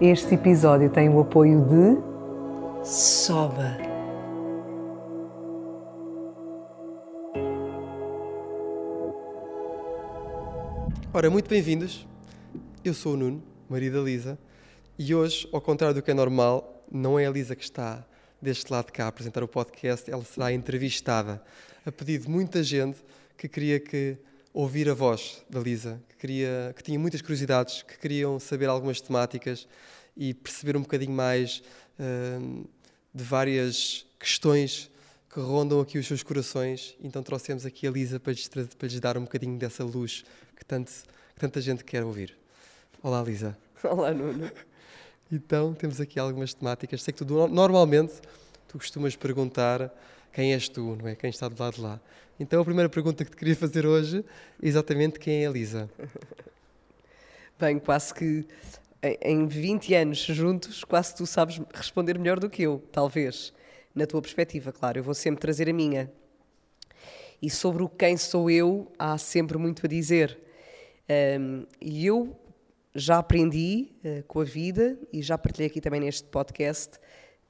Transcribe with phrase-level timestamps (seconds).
[0.00, 2.00] Este episódio tem o apoio de
[2.82, 3.76] Soba.
[11.12, 12.08] Ora, muito bem-vindos.
[12.82, 14.38] Eu sou o Nuno, marido da Lisa,
[14.98, 18.02] e hoje, ao contrário do que é normal, não é a Lisa que está
[18.40, 21.42] deste lado de cá a apresentar o podcast, ela será entrevistada
[21.84, 23.04] a pedido de muita gente
[23.36, 24.16] que queria que
[24.52, 29.00] ouvir a voz da Lisa, que, queria, que tinha muitas curiosidades, que queriam saber algumas
[29.00, 29.66] temáticas
[30.16, 31.62] e perceber um bocadinho mais
[31.98, 32.68] uh,
[33.14, 34.90] de várias questões
[35.32, 36.96] que rondam aqui os seus corações.
[37.00, 40.24] Então trouxemos aqui a Lisa para lhes, para lhes dar um bocadinho dessa luz
[40.56, 40.92] que, tanto,
[41.34, 42.36] que tanta gente quer ouvir.
[43.02, 43.56] Olá, Lisa.
[43.82, 44.50] Olá, Nuno.
[45.32, 47.02] Então, temos aqui algumas temáticas.
[47.02, 48.14] Sei que tu, normalmente,
[48.66, 49.90] tu costumas perguntar
[50.32, 51.14] quem és tu, não é?
[51.14, 52.00] Quem está do lado de lá.
[52.40, 54.24] Então, a primeira pergunta que te queria fazer hoje
[54.62, 55.90] é exatamente quem é a Lisa.
[57.60, 58.46] Bem, quase que
[59.20, 63.52] em 20 anos juntos, quase tu sabes responder melhor do que eu, talvez.
[63.94, 64.98] Na tua perspectiva, claro.
[64.98, 66.10] Eu vou sempre trazer a minha.
[67.42, 70.38] E sobre o quem sou eu, há sempre muito a dizer.
[71.38, 72.34] Um, e eu
[72.94, 76.98] já aprendi uh, com a vida, e já partilhei aqui também neste podcast,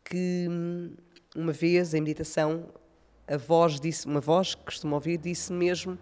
[0.05, 0.97] que hum,
[1.37, 2.69] uma vez em meditação,
[3.31, 5.97] a voz disse, uma voz que costumo ouvir, disse mesmo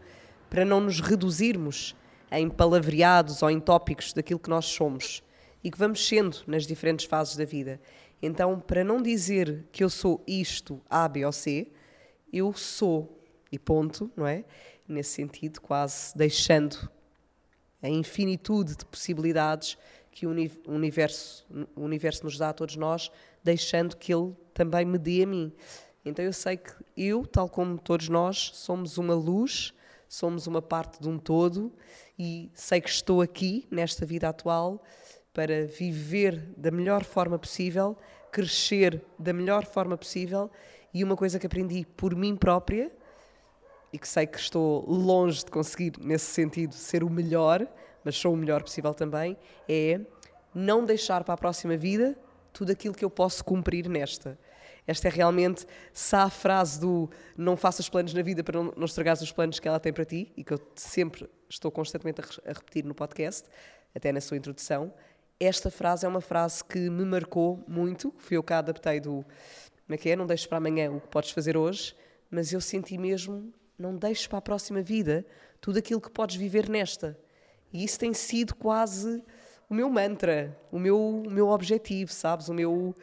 [0.49, 1.95] para não nos reduzirmos
[2.33, 5.23] em palavreados ou em tópicos daquilo que nós somos
[5.63, 7.79] e que vamos sendo nas diferentes fases da vida.
[8.23, 11.71] Então, para não dizer que eu sou isto, A, B ou C,
[12.33, 13.21] eu sou
[13.53, 14.45] e ponto, não é?
[14.89, 16.91] Nesse sentido, quase deixando
[17.83, 19.77] a infinitude de possibilidades
[20.11, 20.31] que o
[20.67, 21.47] universo,
[21.77, 23.11] o universo nos dá a todos nós,
[23.45, 25.53] deixando que ele também me dê a mim.
[26.09, 29.73] Então eu sei que eu, tal como todos nós, somos uma luz,
[30.09, 31.73] somos uma parte de um todo
[32.19, 34.83] e sei que estou aqui nesta vida atual
[35.33, 37.97] para viver da melhor forma possível,
[38.33, 40.51] crescer da melhor forma possível
[40.93, 42.91] e uma coisa que aprendi por mim própria
[43.93, 47.67] e que sei que estou longe de conseguir nesse sentido ser o melhor,
[48.03, 49.37] mas sou o melhor possível também,
[49.69, 50.01] é
[50.55, 52.19] não deixar para a próxima vida
[52.53, 54.39] tudo aquilo que eu posso cumprir nesta.
[54.89, 58.73] Esta é realmente, se há a frase do não faças planos na vida para não,
[58.75, 62.23] não estragares os planos que ela tem para ti, e que eu sempre estou constantemente
[62.23, 63.47] a, a repetir no podcast,
[63.95, 64.91] até na sua introdução,
[65.39, 69.25] esta frase é uma frase que me marcou muito, fui eu que a adaptei do
[69.87, 71.95] como é que é, não deixes para amanhã o que podes fazer hoje,
[72.31, 75.25] mas eu senti mesmo, não deixes para a próxima vida
[75.61, 77.19] tudo aquilo que podes viver nesta.
[77.73, 79.23] E isso tem sido quase
[79.69, 82.49] o meu mantra, o meu, o meu objetivo, sabes?
[82.49, 82.97] O meu,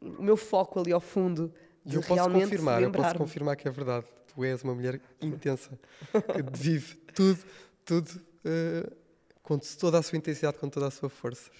[0.00, 1.52] o meu foco ali ao fundo.
[1.84, 4.06] De eu posso confirmar, eu posso confirmar que é verdade.
[4.34, 5.78] Tu és uma mulher intensa,
[6.12, 7.38] que vive tudo,
[7.84, 8.96] tudo uh,
[9.42, 11.50] com toda a sua intensidade, com toda a sua força.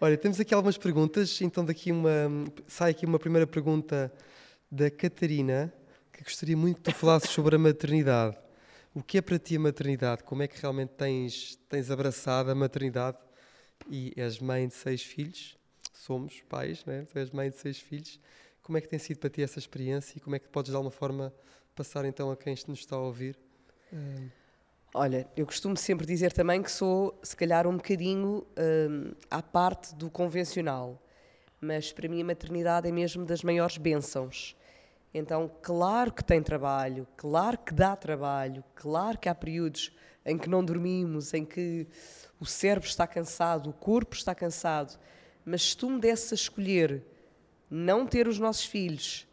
[0.00, 2.10] Olha, temos aqui algumas perguntas, então daqui uma
[2.66, 4.12] sai aqui uma primeira pergunta
[4.70, 5.72] da Catarina,
[6.12, 8.36] que gostaria muito que tu falasses sobre a maternidade.
[8.92, 10.22] O que é para ti a maternidade?
[10.22, 13.16] Como é que realmente tens, tens abraçado a maternidade?
[13.88, 15.56] E és mãe de seis filhos,
[15.94, 17.06] somos pais, né?
[17.10, 18.20] tu és mãe de seis filhos.
[18.62, 20.76] Como é que tem sido para ti essa experiência e como é que podes de
[20.76, 21.32] alguma forma
[21.74, 23.38] passar então a quem nos está a ouvir?
[24.92, 28.46] Olha, eu costumo sempre dizer também que sou, se calhar, um bocadinho
[29.30, 31.02] à parte do convencional,
[31.60, 34.56] mas para mim a maternidade é mesmo das maiores bênçãos.
[35.12, 39.92] Então, claro que tem trabalho, claro que dá trabalho, claro que há períodos
[40.26, 41.86] em que não dormimos, em que
[42.40, 44.98] o cérebro está cansado, o corpo está cansado,
[45.44, 47.02] mas se tu me desses a escolher
[47.70, 49.26] não ter os nossos filhos,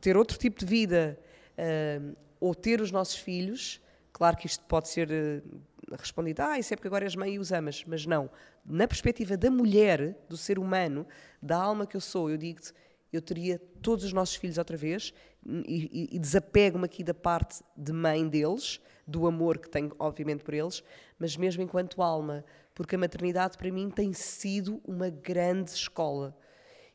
[0.00, 1.18] ter outro tipo de vida
[1.58, 3.80] uh, ou ter os nossos filhos,
[4.12, 5.60] claro que isto pode ser uh,
[5.98, 8.30] respondido, ah, isso é porque agora és mãe e os amas, mas não.
[8.64, 11.06] Na perspectiva da mulher, do ser humano,
[11.40, 12.72] da alma que eu sou, eu digo-te,
[13.12, 15.14] eu teria todos os nossos filhos outra vez
[15.46, 20.42] e, e, e desapego-me aqui da parte de mãe deles, do amor que tenho, obviamente,
[20.42, 20.82] por eles,
[21.18, 22.44] mas mesmo enquanto alma,
[22.76, 26.36] porque a maternidade para mim tem sido uma grande escola.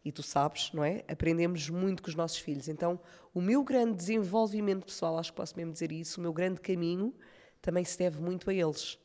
[0.05, 1.03] E tu sabes, não é?
[1.07, 2.67] Aprendemos muito com os nossos filhos.
[2.67, 2.99] Então,
[3.33, 7.13] o meu grande desenvolvimento pessoal, acho que posso mesmo dizer isso, o meu grande caminho
[7.63, 8.99] também se deve muito a eles.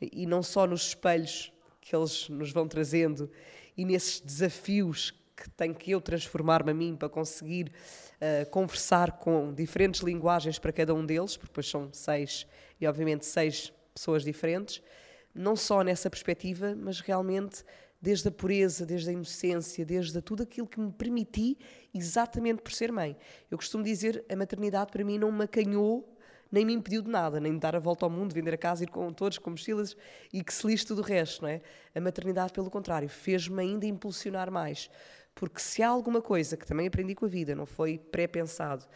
[0.00, 3.30] E não só nos espelhos que eles nos vão trazendo
[3.76, 7.70] e nesses desafios que tenho que eu transformar-me a mim para conseguir
[8.16, 12.46] uh, conversar com diferentes linguagens para cada um deles, porque depois são seis
[12.80, 14.82] e obviamente seis pessoas diferentes,
[15.38, 17.64] não só nessa perspectiva, mas realmente
[18.00, 21.58] desde a pureza, desde a inocência, desde tudo aquilo que me permiti
[21.92, 23.16] exatamente por ser mãe.
[23.50, 26.16] Eu costumo dizer, a maternidade para mim não me acanhou,
[26.50, 28.84] nem me impediu de nada, nem de dar a volta ao mundo, vender a casa,
[28.84, 29.96] ir com todos com mochilas
[30.32, 31.60] e que se lixe tudo o resto, não é?
[31.94, 34.88] A maternidade, pelo contrário, fez-me ainda impulsionar mais.
[35.34, 38.86] Porque se há alguma coisa que também aprendi com a vida, não foi pré-pensado,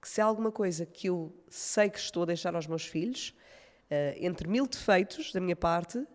[0.00, 3.34] que se há alguma coisa que eu sei que estou a deixar aos meus filhos,
[4.18, 6.06] entre mil defeitos da minha parte,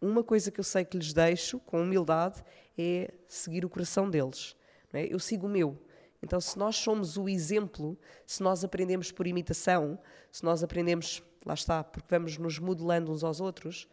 [0.00, 2.42] uma coisa que eu sei que lhes deixo com humildade
[2.78, 4.56] é seguir o coração deles.
[4.92, 5.12] É?
[5.12, 5.78] Eu sigo o meu.
[6.22, 9.98] Então, se nós somos o exemplo, se nós aprendemos por imitação,
[10.32, 13.88] se nós aprendemos, lá está, porque vamos nos modelando uns aos outros,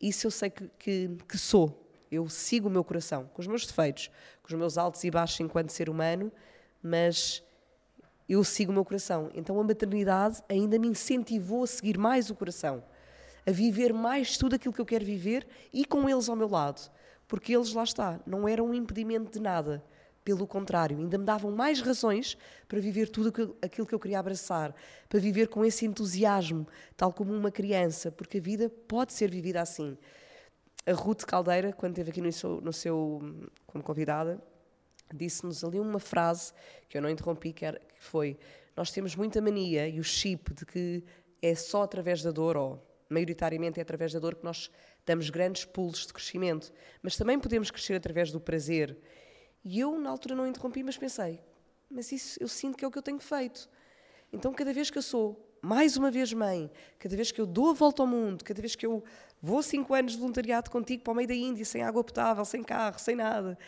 [0.00, 1.86] isso eu sei que, que, que sou.
[2.10, 4.10] Eu sigo o meu coração, com os meus defeitos,
[4.42, 6.32] com os meus altos e baixos enquanto ser humano,
[6.82, 7.42] mas
[8.32, 9.30] eu sigo o meu coração.
[9.34, 12.82] Então a maternidade ainda me incentivou a seguir mais o coração
[13.46, 16.90] a viver mais tudo aquilo que eu quero viver e com eles ao meu lado.
[17.26, 19.84] Porque eles, lá está, não eram um impedimento de nada.
[20.24, 22.36] Pelo contrário, ainda me davam mais razões
[22.68, 24.74] para viver tudo aquilo que eu queria abraçar,
[25.08, 26.66] para viver com esse entusiasmo,
[26.96, 29.96] tal como uma criança, porque a vida pode ser vivida assim.
[30.86, 33.20] A Ruth Caldeira, quando esteve aqui no seu, no seu
[33.66, 34.42] como convidada,
[35.16, 36.52] disse-nos ali uma frase
[36.88, 38.38] que eu não interrompi, que, era, que foi:
[38.76, 41.04] Nós temos muita mania e o chip de que
[41.42, 44.70] é só através da dor, ou maioritariamente é através da dor que nós
[45.04, 46.72] damos grandes pulos de crescimento,
[47.02, 48.96] mas também podemos crescer através do prazer.
[49.64, 51.40] E eu, na altura, não interrompi, mas pensei:
[51.90, 53.68] mas isso eu sinto que é o que eu tenho feito.
[54.32, 57.70] Então, cada vez que eu sou mais uma vez mãe, cada vez que eu dou
[57.70, 59.02] a volta ao mundo, cada vez que eu
[59.42, 62.62] vou cinco anos de voluntariado contigo para o meio da Índia, sem água potável, sem
[62.62, 63.58] carro, sem nada,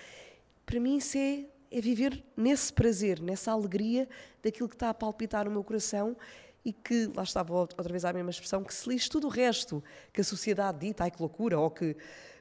[0.64, 4.08] para mim isso é, é viver nesse prazer, nessa alegria
[4.42, 6.16] daquilo que está a palpitar no meu coração
[6.64, 9.82] e que, lá estava outra vez a mesma expressão, que se lixe tudo o resto
[10.12, 11.96] que a sociedade dita, ai que loucura, ou que,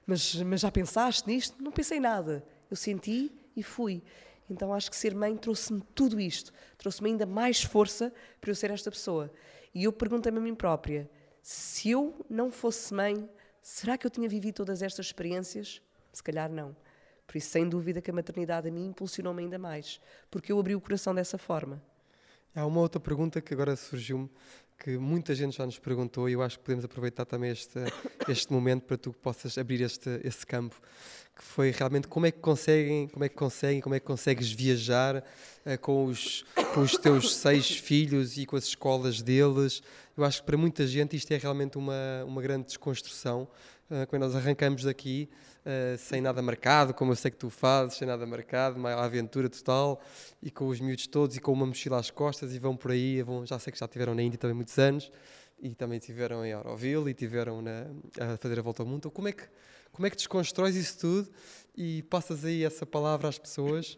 [0.05, 1.61] mas, mas já pensaste nisto?
[1.61, 2.45] Não pensei nada.
[2.69, 4.03] Eu senti e fui.
[4.49, 8.69] Então acho que ser mãe trouxe-me tudo isto, trouxe-me ainda mais força para eu ser
[8.69, 9.31] esta pessoa.
[9.73, 11.09] E eu perguntei-me a mim própria:
[11.41, 13.29] se eu não fosse mãe,
[13.61, 15.81] será que eu tinha vivido todas estas experiências?
[16.11, 16.75] Se calhar não.
[17.31, 20.75] Por isso, sem dúvida, que a maternidade a mim impulsionou-me ainda mais, porque eu abri
[20.75, 21.81] o coração dessa forma.
[22.53, 24.29] Há uma outra pergunta que agora surgiu-me,
[24.77, 27.79] que muita gente já nos perguntou e eu acho que podemos aproveitar também este,
[28.27, 30.75] este momento para tu possas abrir este, esse campo,
[31.33, 34.51] que foi realmente como é que conseguem, como é que conseguem, como é que consegues
[34.51, 36.43] viajar uh, com, os,
[36.73, 39.81] com os teus seis filhos e com as escolas deles.
[40.15, 43.47] Eu acho que para muita gente isto é realmente uma, uma grande desconstrução.
[43.89, 45.29] Uh, quando nós arrancamos daqui,
[45.65, 49.49] uh, sem nada marcado, como eu sei que tu fazes, sem nada marcado, uma aventura
[49.49, 50.01] total,
[50.41, 53.21] e com os miúdos todos e com uma mochila às costas e vão por aí,
[53.21, 55.11] vão, já sei que já tiveram na Índia também muitos anos,
[55.61, 57.87] e também tiveram em Auroville e tiveram na,
[58.19, 58.99] a fazer a volta ao mundo.
[58.99, 59.43] Então, como é que
[59.91, 61.29] como é que desconstróis isso tudo
[61.75, 63.97] e passas aí essa palavra às pessoas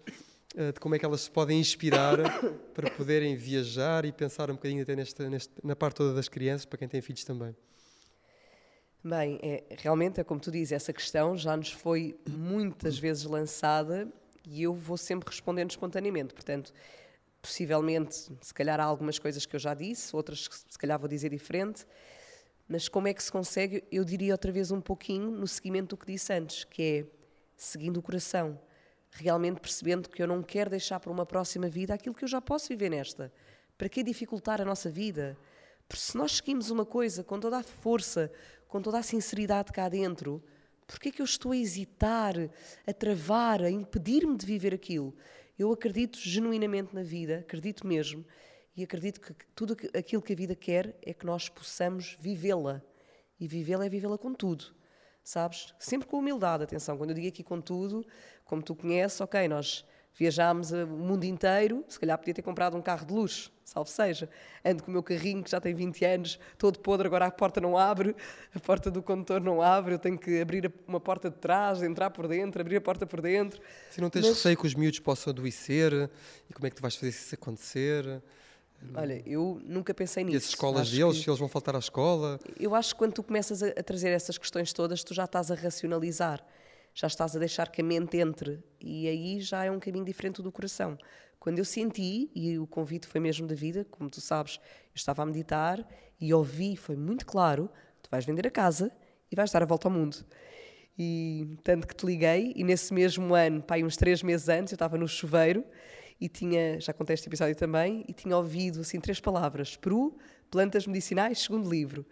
[0.55, 2.17] de como é que elas se podem inspirar
[2.73, 5.27] para poderem viajar e pensar um bocadinho até nesta,
[5.63, 7.55] na parte toda das crianças, para quem tem filhos também?
[9.03, 14.07] Bem, é, realmente é como tu dizes, essa questão já nos foi muitas vezes lançada
[14.45, 16.33] e eu vou sempre respondendo espontaneamente.
[16.33, 16.71] Portanto,
[17.41, 21.09] possivelmente, se calhar há algumas coisas que eu já disse, outras que se calhar vou
[21.09, 21.85] dizer diferente,
[22.65, 23.83] mas como é que se consegue?
[23.91, 27.05] Eu diria outra vez um pouquinho no seguimento do que disse antes, que é
[27.57, 28.57] seguindo o coração,
[29.13, 32.41] realmente percebendo que eu não quero deixar para uma próxima vida aquilo que eu já
[32.41, 33.31] posso viver nesta.
[33.77, 35.37] Para que dificultar a nossa vida?
[35.87, 38.31] Porque se nós seguimos uma coisa com toda a força,
[38.67, 40.43] com toda a sinceridade cá dentro,
[40.87, 42.33] porquê é que eu estou a hesitar,
[42.87, 45.15] a travar, a impedir-me de viver aquilo?
[45.57, 48.25] Eu acredito genuinamente na vida, acredito mesmo,
[48.75, 52.81] e acredito que tudo aquilo que a vida quer é que nós possamos vivê-la.
[53.39, 54.73] E vivê-la é vivê-la com tudo,
[55.23, 55.73] sabes?
[55.79, 56.97] Sempre com humildade, atenção.
[56.97, 58.05] Quando eu digo aqui com tudo,
[58.45, 62.81] como tu conheces, ok, nós Viajámos o mundo inteiro, se calhar podia ter comprado um
[62.83, 64.29] carro de luxo, salvo seja.
[64.63, 67.59] Ando com o meu carrinho que já tem 20 anos, todo podre, agora a porta
[67.59, 68.15] não abre,
[68.53, 72.11] a porta do condutor não abre, eu tenho que abrir uma porta de trás, entrar
[72.11, 73.59] por dentro, abrir a porta por dentro.
[73.89, 74.35] Se não tens Mas...
[74.35, 75.91] receio que os miúdos possam adoecer,
[76.47, 78.21] e como é que tu vais fazer isso acontecer?
[78.95, 80.35] Olha, eu nunca pensei nisso.
[80.35, 81.23] E as escolas acho deles, que...
[81.23, 82.39] se eles vão faltar à escola?
[82.59, 85.49] Eu acho que quando tu começas a, a trazer essas questões todas, tu já estás
[85.51, 86.43] a racionalizar
[86.93, 90.41] já estás a deixar que a mente entre e aí já é um caminho diferente
[90.41, 90.97] do coração.
[91.39, 95.23] Quando eu senti, e o convite foi mesmo da vida, como tu sabes, eu estava
[95.23, 95.85] a meditar
[96.19, 97.69] e ouvi, foi muito claro:
[98.01, 98.91] tu vais vender a casa
[99.31, 100.23] e vais dar a volta ao mundo.
[100.97, 104.75] E tanto que te liguei, e nesse mesmo ano, pá, uns três meses antes, eu
[104.75, 105.65] estava no chuveiro
[106.23, 110.15] e tinha, já contei este episódio também, e tinha ouvido assim três palavras: Peru,
[110.49, 112.05] plantas medicinais, segundo livro.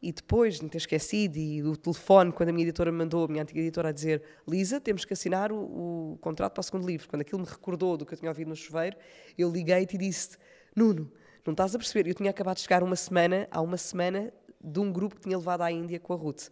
[0.00, 3.24] E depois de me ter esquecido, e do telefone, quando a minha editora me mandou,
[3.24, 6.62] a minha antiga editora, a dizer: Lisa, temos que assinar o, o contrato para o
[6.62, 7.08] segundo livro.
[7.08, 8.96] Quando aquilo me recordou do que eu tinha ouvido no chuveiro,
[9.36, 10.38] eu liguei-te e disse:
[10.76, 11.10] Nuno,
[11.44, 12.08] não estás a perceber?
[12.08, 15.36] Eu tinha acabado de chegar uma semana, há uma semana, de um grupo que tinha
[15.36, 16.50] levado à Índia com a Ruth.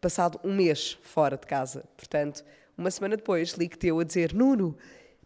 [0.00, 1.84] Passado um mês fora de casa.
[1.96, 2.44] Portanto,
[2.78, 4.76] uma semana depois, ligo-te eu a dizer: Nuno,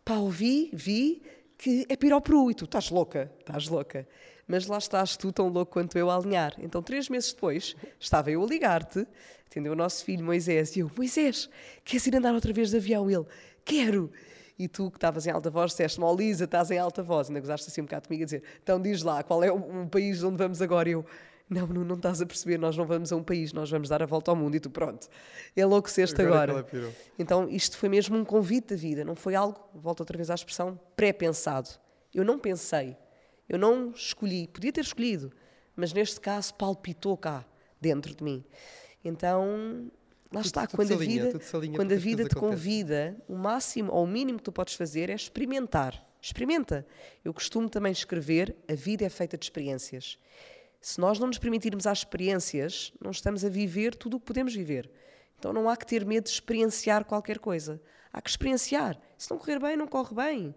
[0.06, 1.22] pá, ouvi, vi
[1.58, 2.16] que é para.
[2.16, 4.06] E tu estás louca, estás louca
[4.46, 6.54] mas lá estás tu tão louco quanto eu a alinhar.
[6.58, 9.06] Então, três meses depois, estava eu a ligar-te,
[9.46, 11.50] atendeu o nosso filho Moisés, e eu, Moisés,
[11.84, 13.10] queres ir andar outra vez de avião?
[13.10, 13.26] Ele,
[13.64, 14.10] quero!
[14.58, 17.28] E tu, que estavas em alta voz, disseste-me, oh Lisa, estás em alta voz.
[17.28, 19.88] Ainda gozaste assim um bocado comigo a dizer, então diz lá, qual é o, o
[19.88, 20.88] país onde vamos agora?
[20.88, 21.04] E eu,
[21.48, 24.02] não, não, não estás a perceber, nós não vamos a um país, nós vamos dar
[24.02, 24.56] a volta ao mundo.
[24.56, 25.08] E tu, pronto,
[25.56, 26.52] enlouqueceste agora.
[26.52, 26.92] É agora.
[27.18, 30.34] Então, isto foi mesmo um convite da vida, não foi algo, volto outra vez à
[30.34, 31.68] expressão, pré-pensado.
[32.12, 32.96] Eu não pensei,
[33.48, 35.32] eu não escolhi, podia ter escolhido,
[35.76, 37.44] mas neste caso palpitou cá,
[37.80, 38.44] dentro de mim.
[39.04, 39.90] Então,
[40.32, 41.32] lá tudo, está, tudo quando, a vida,
[41.76, 45.14] quando a vida te convida, o máximo ou o mínimo que tu podes fazer é
[45.14, 46.04] experimentar.
[46.20, 46.84] Experimenta.
[47.24, 50.18] Eu costumo também escrever: a vida é feita de experiências.
[50.86, 54.54] Se nós não nos permitirmos as experiências, não estamos a viver tudo o que podemos
[54.54, 54.88] viver.
[55.36, 57.82] Então não há que ter medo de experienciar qualquer coisa.
[58.12, 58.96] Há que experienciar.
[59.18, 60.54] Se não correr bem, não corre bem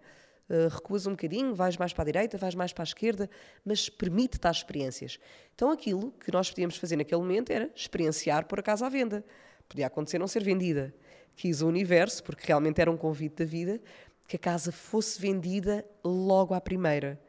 [0.48, 3.28] uh, recuas um bocadinho, vais mais para a direita, vais mais para a esquerda,
[3.66, 5.18] mas permite-te as experiências.
[5.56, 9.26] Então aquilo que nós podíamos fazer naquele momento era experienciar por acaso à venda.
[9.68, 10.94] Podia acontecer não ser vendida.
[11.36, 13.82] Quis o universo, porque realmente era um convite da vida,
[14.28, 17.20] que a casa fosse vendida logo à primeira.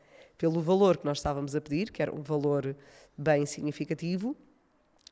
[0.41, 2.75] Pelo valor que nós estávamos a pedir, que era um valor
[3.15, 4.35] bem significativo,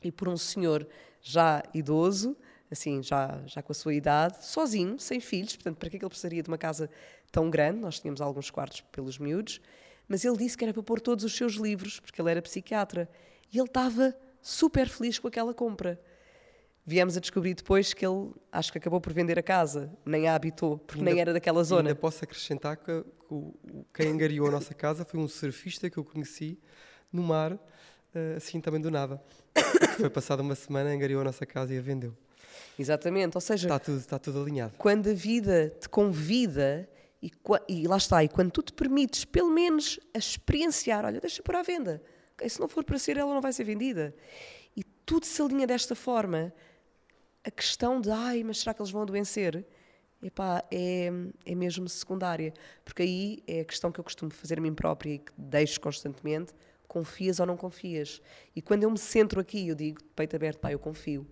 [0.02, 0.88] e por um senhor
[1.20, 2.34] já idoso,
[2.70, 6.04] assim, já, já com a sua idade, sozinho, sem filhos, portanto, para que é que
[6.06, 6.88] ele precisaria de uma casa
[7.30, 7.78] tão grande?
[7.78, 9.60] Nós tínhamos alguns quartos pelos miúdos,
[10.08, 13.06] mas ele disse que era para pôr todos os seus livros, porque ele era psiquiatra.
[13.52, 16.00] E ele estava super feliz com aquela compra.
[16.88, 20.34] Viemos a descobrir depois que ele, acho que acabou por vender a casa, nem a
[20.34, 21.90] habitou, porque ainda, nem era daquela zona.
[21.90, 23.52] Ainda posso acrescentar que o,
[23.92, 26.58] quem angariou a nossa casa foi um surfista que eu conheci
[27.12, 27.58] no mar,
[28.14, 29.22] eh, assim também do nada.
[30.00, 32.16] Foi passada uma semana, angariou a nossa casa e a vendeu.
[32.78, 34.72] Exatamente, ou seja, está tudo, está tudo alinhado.
[34.78, 36.88] Quando a vida te convida
[37.22, 37.30] e,
[37.68, 41.54] e, lá está, e quando tu te permites pelo menos a experienciar, olha, deixa por
[41.54, 42.02] à venda,
[42.48, 44.14] se não for para ser, ela não vai ser vendida.
[44.74, 46.50] E tudo se alinha desta forma.
[47.44, 49.64] A questão de, ai, mas será que eles vão adoecer?
[50.22, 51.10] Epá, é,
[51.46, 52.52] é mesmo secundária.
[52.84, 55.80] Porque aí é a questão que eu costumo fazer a mim própria e que deixo
[55.80, 56.52] constantemente:
[56.86, 58.20] confias ou não confias?
[58.54, 61.22] E quando eu me centro aqui, eu digo, peito aberto, pá, eu confio.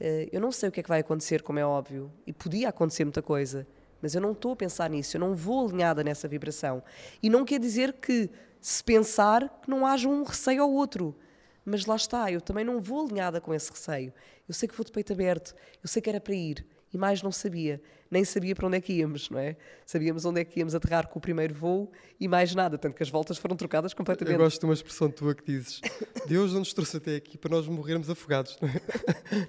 [0.00, 2.68] Uh, eu não sei o que é que vai acontecer, como é óbvio, e podia
[2.68, 3.66] acontecer muita coisa
[4.02, 6.82] mas eu não estou a pensar nisso, eu não vou alinhada nessa vibração.
[7.22, 8.28] E não quer dizer que,
[8.60, 11.16] se pensar, que não haja um receio ao outro.
[11.64, 14.12] Mas lá está, eu também não vou alinhada com esse receio.
[14.48, 17.22] Eu sei que vou de peito aberto, eu sei que era para ir, e mais
[17.22, 17.80] não sabia.
[18.10, 19.56] Nem sabia para onde é que íamos, não é?
[19.86, 21.90] Sabíamos onde é que íamos aterrar com o primeiro voo
[22.20, 24.34] e mais nada, tanto que as voltas foram trocadas completamente.
[24.34, 25.80] Eu gosto de uma expressão tua que dizes:
[26.28, 28.72] Deus não nos trouxe até aqui para nós morrermos afogados, não é?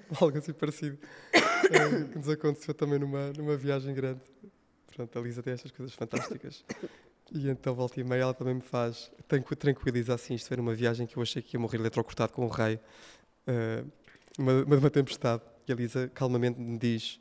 [0.18, 0.98] Algo assim parecido.
[1.34, 4.22] É, que nos aconteceu também numa, numa viagem grande.
[4.94, 6.64] Pronto, a Lisa tem estas coisas fantásticas.
[7.32, 9.10] E então, volta e meia, ela também me faz.
[9.58, 12.48] Tranquiliza assim, isto foi numa viagem que eu achei que ia morrer eletrocortado com um
[12.48, 12.78] raio,
[13.48, 13.90] uh,
[14.38, 15.42] uma, uma tempestade.
[15.66, 17.18] E a Lisa calmamente me diz: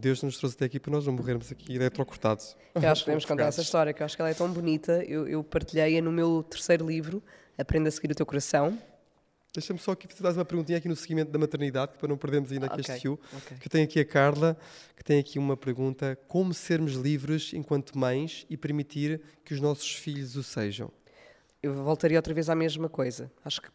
[0.00, 2.56] Deus nos trouxe até aqui para nós não morrermos aqui eletrocortados.
[2.74, 5.04] Eu acho que podemos contar essa história, que eu acho que ela é tão bonita.
[5.04, 7.22] Eu, eu partilhei-a no meu terceiro livro,
[7.56, 8.76] Aprenda a Seguir o Teu Coração.
[9.56, 12.66] Deixa-me só aqui fazer uma perguntinha aqui no seguimento da maternidade, para não perdermos ainda
[12.66, 13.18] aqui okay, este fio.
[13.38, 13.56] Okay.
[13.56, 14.54] Que eu tenho aqui a Carla,
[14.94, 19.94] que tem aqui uma pergunta: como sermos livres enquanto mães e permitir que os nossos
[19.94, 20.92] filhos o sejam?
[21.62, 23.32] Eu voltaria outra vez à mesma coisa.
[23.42, 23.68] Acho que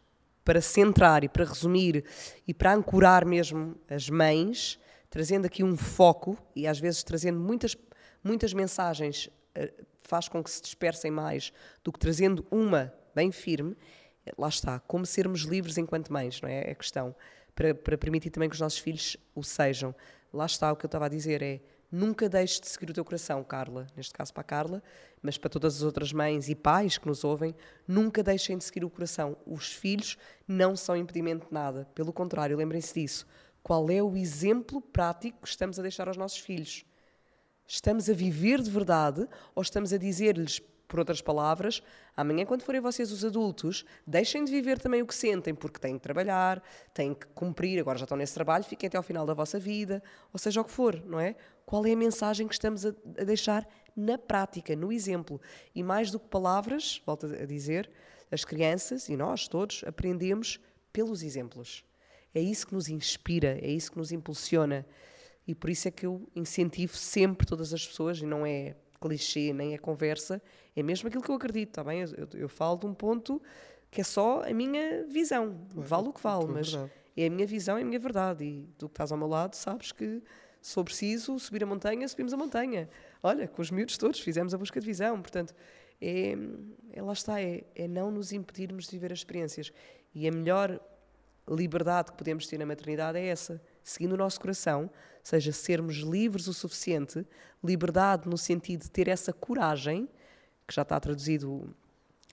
[0.44, 2.04] para centrar e para resumir
[2.46, 4.78] e para ancorar mesmo as mães,
[5.10, 7.76] trazendo aqui um foco e às vezes trazendo muitas,
[8.22, 9.72] muitas mensagens, eh,
[10.04, 13.76] faz com que se dispersem mais do que trazendo uma bem firme
[14.38, 16.68] lá está, como sermos livres enquanto mães, não é?
[16.68, 17.14] É a questão.
[17.54, 19.94] Para, para permitir também que os nossos filhos o sejam.
[20.32, 21.60] Lá está, o que eu estava a dizer é
[21.90, 24.82] nunca deixes de seguir o teu coração, Carla, neste caso para a Carla,
[25.20, 27.54] mas para todas as outras mães e pais que nos ouvem,
[27.86, 29.36] nunca deixem de seguir o coração.
[29.46, 30.16] Os filhos
[30.48, 33.26] não são impedimento de nada, pelo contrário, lembrem-se disso.
[33.62, 36.84] Qual é o exemplo prático que estamos a deixar aos nossos filhos?
[37.66, 40.60] Estamos a viver de verdade ou estamos a dizer-lhes
[40.92, 41.82] Por outras palavras,
[42.14, 45.94] amanhã, quando forem vocês os adultos, deixem de viver também o que sentem, porque têm
[45.94, 49.32] que trabalhar, têm que cumprir, agora já estão nesse trabalho, fiquem até ao final da
[49.32, 50.02] vossa vida,
[50.34, 51.34] ou seja o que for, não é?
[51.64, 52.90] Qual é a mensagem que estamos a,
[53.24, 55.40] deixar na prática, no exemplo?
[55.74, 57.90] E mais do que palavras, volto a dizer,
[58.30, 60.60] as crianças e nós todos aprendemos
[60.92, 61.86] pelos exemplos.
[62.34, 64.84] É isso que nos inspira, é isso que nos impulsiona.
[65.46, 69.52] E por isso é que eu incentivo sempre todas as pessoas, e não é clichê
[69.52, 70.40] nem é conversa,
[70.74, 72.00] é mesmo aquilo que eu acredito, está bem?
[72.00, 73.42] Eu, eu, falo de um ponto
[73.90, 76.74] que é só a minha visão, vale o que vale, mas
[77.16, 78.44] é a minha visão, é a minha verdade.
[78.44, 80.22] E tu que estás ao meu lado sabes que
[80.60, 82.88] se for preciso subir a montanha, subimos a montanha.
[83.22, 85.54] Olha, com os miúdos todos fizemos a busca de visão, portanto,
[86.00, 86.34] é,
[86.92, 89.72] é lá está, é, é não nos impedirmos de viver as experiências.
[90.14, 90.80] E a melhor
[91.48, 94.88] liberdade que podemos ter na maternidade é essa, seguindo o nosso coração,
[95.22, 97.26] seja sermos livres o suficiente,
[97.62, 100.08] liberdade no sentido de ter essa coragem,
[100.66, 101.74] que já está traduzido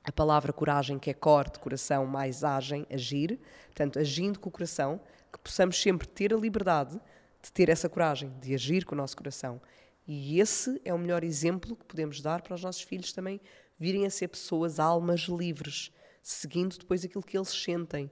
[0.04, 5.00] a palavra coragem, que é corte, coração, mais agem, agir, portanto, agindo com o coração,
[5.32, 7.00] que possamos sempre ter a liberdade
[7.42, 9.62] de ter essa coragem, de agir com o nosso coração.
[10.08, 13.40] E esse é o melhor exemplo que podemos dar para os nossos filhos também
[13.78, 15.92] virem a ser pessoas, almas livres,
[16.22, 18.10] seguindo depois aquilo que eles sentem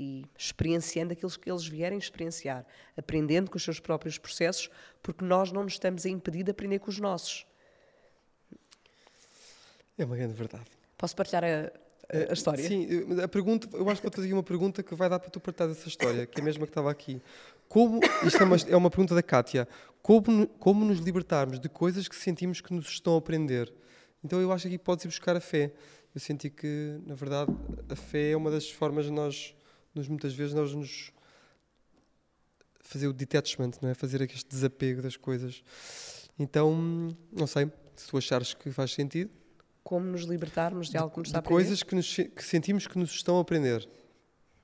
[0.00, 2.64] e experienciando aquilo que eles vierem experienciar,
[2.96, 4.70] aprendendo com os seus próprios processos,
[5.02, 7.46] porque nós não nos estamos a impedir de aprender com os nossos.
[9.98, 10.64] É uma grande verdade.
[10.96, 11.70] Posso partilhar a,
[12.16, 12.66] a, a história?
[12.66, 12.88] Sim,
[13.22, 15.68] a pergunta, eu acho que vou fazer uma pergunta que vai dar para tu partilhar
[15.68, 17.20] dessa história, que é a mesma que estava aqui.
[17.68, 19.68] Como, isto é uma, é uma pergunta da Kátia,
[20.00, 23.70] como, como nos libertarmos de coisas que sentimos que nos estão a prender?
[24.24, 25.70] Então eu acho que aqui podes ir buscar a fé.
[26.14, 27.52] Eu senti que, na verdade,
[27.86, 29.54] a fé é uma das formas de nós
[29.94, 31.12] nós muitas vezes nós nos
[32.80, 33.94] fazer o detachment, não é?
[33.94, 35.62] Fazer este desapego das coisas.
[36.38, 39.30] Então, não sei, se tu achares que faz sentido.
[39.82, 41.54] Como nos libertarmos de, de algo que nos está a aprender?
[41.54, 43.88] coisas que, nos, que sentimos que nos estão a aprender.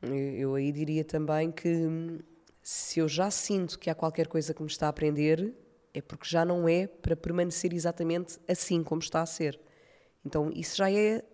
[0.02, 2.20] Eu, eu aí diria também que
[2.62, 5.54] se eu já sinto que há qualquer coisa que me está a aprender,
[5.94, 9.58] é porque já não é para permanecer exatamente assim como está a ser.
[10.24, 11.24] Então, isso já é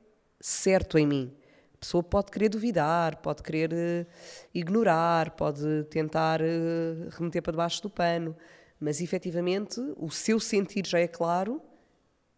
[0.40, 1.42] certo em mim
[1.83, 4.07] pessoa pode querer duvidar, pode querer uh,
[4.55, 8.37] ignorar, pode tentar uh, remeter para debaixo do pano,
[8.79, 11.61] mas efetivamente o seu sentir já é claro,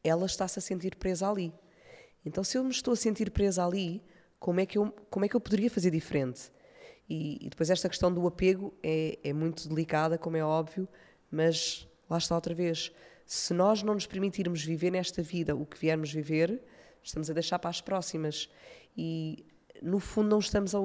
[0.03, 1.53] ela está-se a sentir presa ali.
[2.25, 4.03] Então, se eu me estou a sentir presa ali,
[4.39, 6.51] como é que eu, como é que eu poderia fazer diferente?
[7.09, 10.89] E, e depois, esta questão do apego é, é muito delicada, como é óbvio,
[11.31, 12.91] mas lá está outra vez.
[13.27, 16.63] Se nós não nos permitirmos viver nesta vida o que viermos viver,
[17.03, 18.49] estamos a deixar para as próximas
[18.97, 19.45] e
[19.83, 20.79] no fundo não estamos a,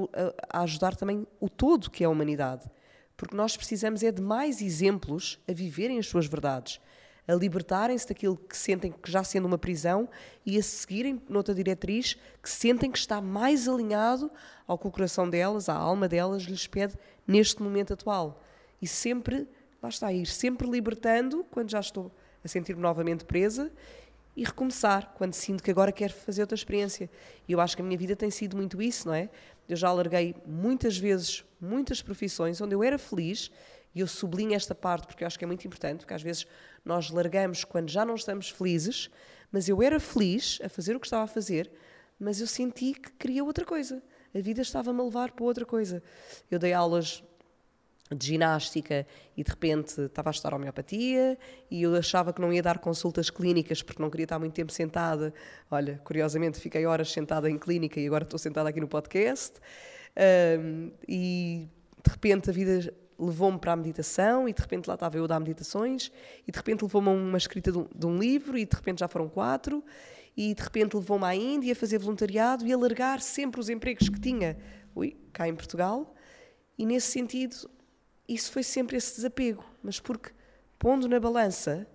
[0.51, 2.69] a, ajudar também o todo que é a humanidade,
[3.15, 6.79] porque nós precisamos é de mais exemplos a viverem as suas verdades,
[7.27, 10.09] a libertarem-se daquilo que sentem que já sendo uma prisão
[10.45, 14.31] e a seguirem noutra diretriz que sentem que está mais alinhado
[14.67, 16.95] ao que o coração delas, a alma delas lhes pede
[17.27, 18.41] neste momento atual.
[18.81, 19.47] E sempre,
[19.81, 22.11] lá está, ir sempre libertando quando já estou
[22.43, 23.71] a sentir-me novamente presa
[24.39, 27.09] e recomeçar quando sinto que agora quero fazer outra experiência.
[27.45, 29.29] E eu acho que a minha vida tem sido muito isso, não é?
[29.67, 33.51] Eu já larguei muitas vezes muitas profissões onde eu era feliz
[33.93, 36.47] e eu sublinho esta parte porque eu acho que é muito importante, porque às vezes
[36.85, 39.09] nós largamos quando já não estamos felizes,
[39.51, 41.69] mas eu era feliz a fazer o que estava a fazer,
[42.17, 44.01] mas eu senti que queria outra coisa.
[44.33, 46.01] A vida estava-me a levar para outra coisa.
[46.49, 47.21] Eu dei aulas
[48.15, 49.05] de ginástica
[49.37, 51.37] e de repente estava a estudar homeopatia
[51.69, 54.71] e eu achava que não ia dar consultas clínicas porque não queria estar muito tempo
[54.71, 55.33] sentada.
[55.69, 59.59] Olha, curiosamente fiquei horas sentada em clínica e agora estou sentada aqui no podcast.
[60.59, 61.69] Um, e
[62.03, 65.27] de repente a vida levou-me para a meditação e de repente lá estava eu a
[65.27, 66.11] dar meditações
[66.47, 68.99] e de repente levou-me a uma escrita de um, de um, livro e de repente
[69.01, 69.83] já foram quatro
[70.35, 74.09] e de repente levou-me à Índia a fazer voluntariado e a largar sempre os empregos
[74.09, 74.57] que tinha
[74.95, 76.15] ui, cá em Portugal
[76.77, 77.69] e nesse sentido
[78.35, 80.31] isso foi sempre esse desapego, mas porque,
[80.77, 81.87] pondo na balança,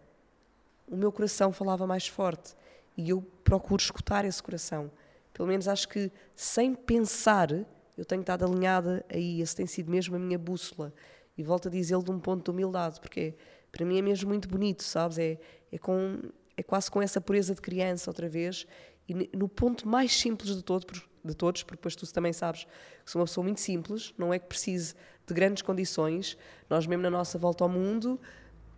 [0.89, 2.55] o meu coração falava mais forte
[2.97, 4.91] e eu procuro escutar esse coração.
[5.33, 7.51] Pelo menos acho que, sem pensar,
[7.97, 10.93] eu tenho estado alinhada aí, esse tem sido mesmo a minha bússola.
[11.37, 13.35] E volto a dizê-lo de um ponto de humildade, porque
[13.71, 15.19] para mim é mesmo muito bonito, sabes?
[15.19, 15.39] É,
[15.73, 16.21] é, com,
[16.57, 18.67] é quase com essa pureza de criança outra vez,
[19.09, 20.87] e no ponto mais simples de, todo,
[21.25, 22.65] de todos, porque depois tu também sabes
[23.05, 24.95] que sou uma pessoa muito simples, não é que precise
[25.27, 26.37] de grandes condições.
[26.69, 28.21] Nós, mesmo na nossa volta ao mundo,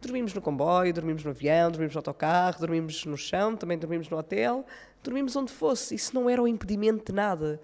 [0.01, 4.17] dormimos no comboio, dormimos no avião, dormimos no autocarro, dormimos no chão, também dormimos no
[4.17, 4.65] hotel,
[5.03, 5.95] dormimos onde fosse.
[5.95, 7.61] Isso não era o impedimento de nada.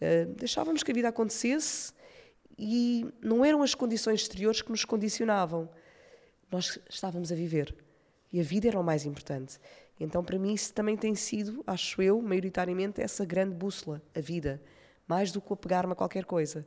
[0.00, 1.92] Uh, deixávamos que a vida acontecesse
[2.58, 5.68] e não eram as condições exteriores que nos condicionavam.
[6.50, 7.74] Nós estávamos a viver
[8.32, 9.58] e a vida era o mais importante.
[10.00, 14.60] Então, para mim, isso também tem sido, acho eu, maioritariamente, essa grande bússola, a vida.
[15.06, 16.66] Mais do que apegar-me a qualquer coisa.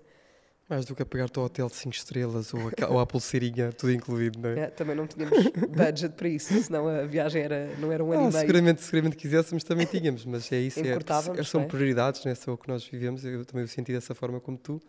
[0.70, 3.74] Mais do que a pegar-te ao hotel de 5 estrelas ou a, ou a pulseirinha,
[3.74, 4.60] tudo incluído, não é?
[4.62, 4.68] é?
[4.68, 5.38] Também não tínhamos
[5.70, 8.40] budget para isso, senão a viagem era, não era um ano ah, e meio.
[8.40, 10.80] Seguramente, seguramente quiséssemos também tínhamos, mas é isso.
[10.80, 11.66] É, são é?
[11.66, 13.26] prioridades, não é só o que nós vivemos.
[13.26, 14.82] Eu também o senti dessa forma como tu.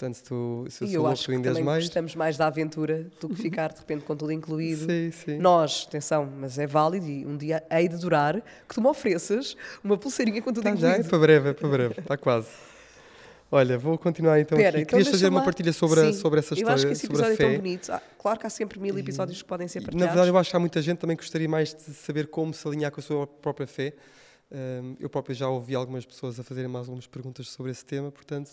[0.00, 1.84] Portanto, se, tu, se eu e eu acho tu ainda que mais.
[1.84, 4.86] gostamos mais da aventura do que ficar de repente com tudo incluído.
[4.90, 5.38] Sim, sim.
[5.38, 9.54] Nós, atenção, mas é válido e um dia hei de durar que tu me ofereças
[9.84, 10.96] uma pulseirinha com tudo tá, incluído.
[10.96, 12.48] Já é para breve, é para breve, está quase.
[13.52, 14.82] Olha, vou continuar então Pera, aqui.
[14.82, 17.32] Então Querias fazer uma partilha sobre, a, sobre essa história, eu acho que esse episódio
[17.32, 17.92] é tão bonito.
[17.92, 20.06] Ah, claro que há sempre mil episódios que podem ser partilhados.
[20.06, 22.54] Na verdade, eu acho que há muita gente também que gostaria mais de saber como
[22.54, 23.92] se alinhar com a sua própria fé.
[24.98, 28.50] Eu próprio já ouvi algumas pessoas a fazerem mais algumas perguntas sobre esse tema, portanto,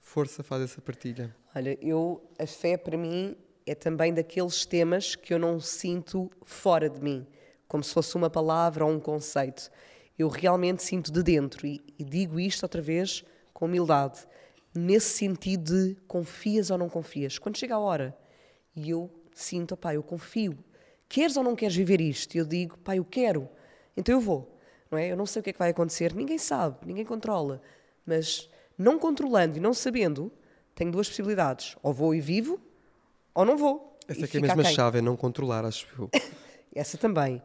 [0.00, 1.34] força, faz essa partilha.
[1.54, 3.36] Olha, eu, a fé para mim
[3.66, 7.26] é também daqueles temas que eu não sinto fora de mim,
[7.66, 9.70] como se fosse uma palavra ou um conceito.
[10.18, 14.26] Eu realmente sinto de dentro e, e digo isto outra vez com humildade
[14.74, 17.38] nesse sentido de confias ou não confias.
[17.38, 18.16] Quando chega a hora
[18.74, 20.56] e eu sinto, pá, eu confio,
[21.08, 22.36] queres ou não queres viver isto?
[22.36, 23.48] Eu digo, pá, eu quero,
[23.96, 24.49] então eu vou.
[24.90, 25.12] Não é?
[25.12, 27.62] Eu não sei o que é que vai acontecer, ninguém sabe, ninguém controla.
[28.04, 30.32] Mas não controlando e não sabendo,
[30.74, 31.76] tenho duas possibilidades.
[31.82, 32.60] Ou vou e vivo,
[33.34, 33.98] ou não vou.
[34.08, 36.10] Essa aqui é a mesma chave, é não controlar, acho eu.
[36.74, 37.42] Essa também.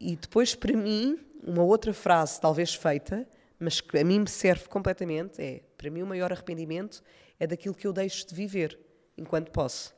[0.00, 3.26] E depois, para mim, uma outra frase, talvez feita,
[3.58, 7.02] mas que a mim me serve completamente, é, para mim o maior arrependimento
[7.38, 8.78] é daquilo que eu deixo de viver
[9.16, 9.94] enquanto posso.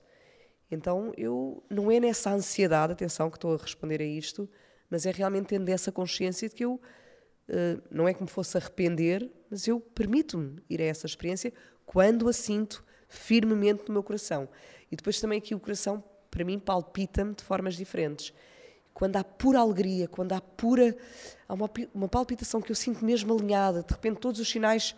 [0.70, 4.48] Então, eu não é nessa ansiedade, atenção que estou a responder a isto,
[4.90, 8.57] mas é realmente tendo essa consciência de que eu uh, não é que me fosse
[8.57, 11.53] arrepender, mas eu permito-me ir a essa experiência
[11.87, 14.48] quando a sinto firmemente no meu coração.
[14.90, 18.33] E depois também aqui o coração, para mim, palpita-me de formas diferentes
[19.00, 20.94] quando há pura alegria, quando há pura.
[21.48, 24.94] há uma, uma palpitação que eu sinto mesmo alinhada, de repente todos os sinais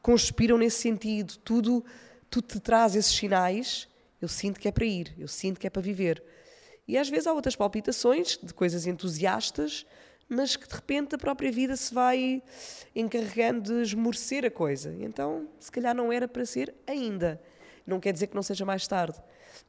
[0.00, 1.84] conspiram nesse sentido, tudo,
[2.30, 3.88] tudo te traz esses sinais,
[4.22, 6.22] eu sinto que é para ir, eu sinto que é para viver.
[6.90, 9.86] E às vezes há outras palpitações de coisas entusiastas,
[10.28, 12.42] mas que de repente a própria vida se vai
[12.96, 14.92] encarregando de esmorecer a coisa.
[14.98, 17.40] Então, se calhar não era para ser ainda.
[17.86, 19.16] Não quer dizer que não seja mais tarde.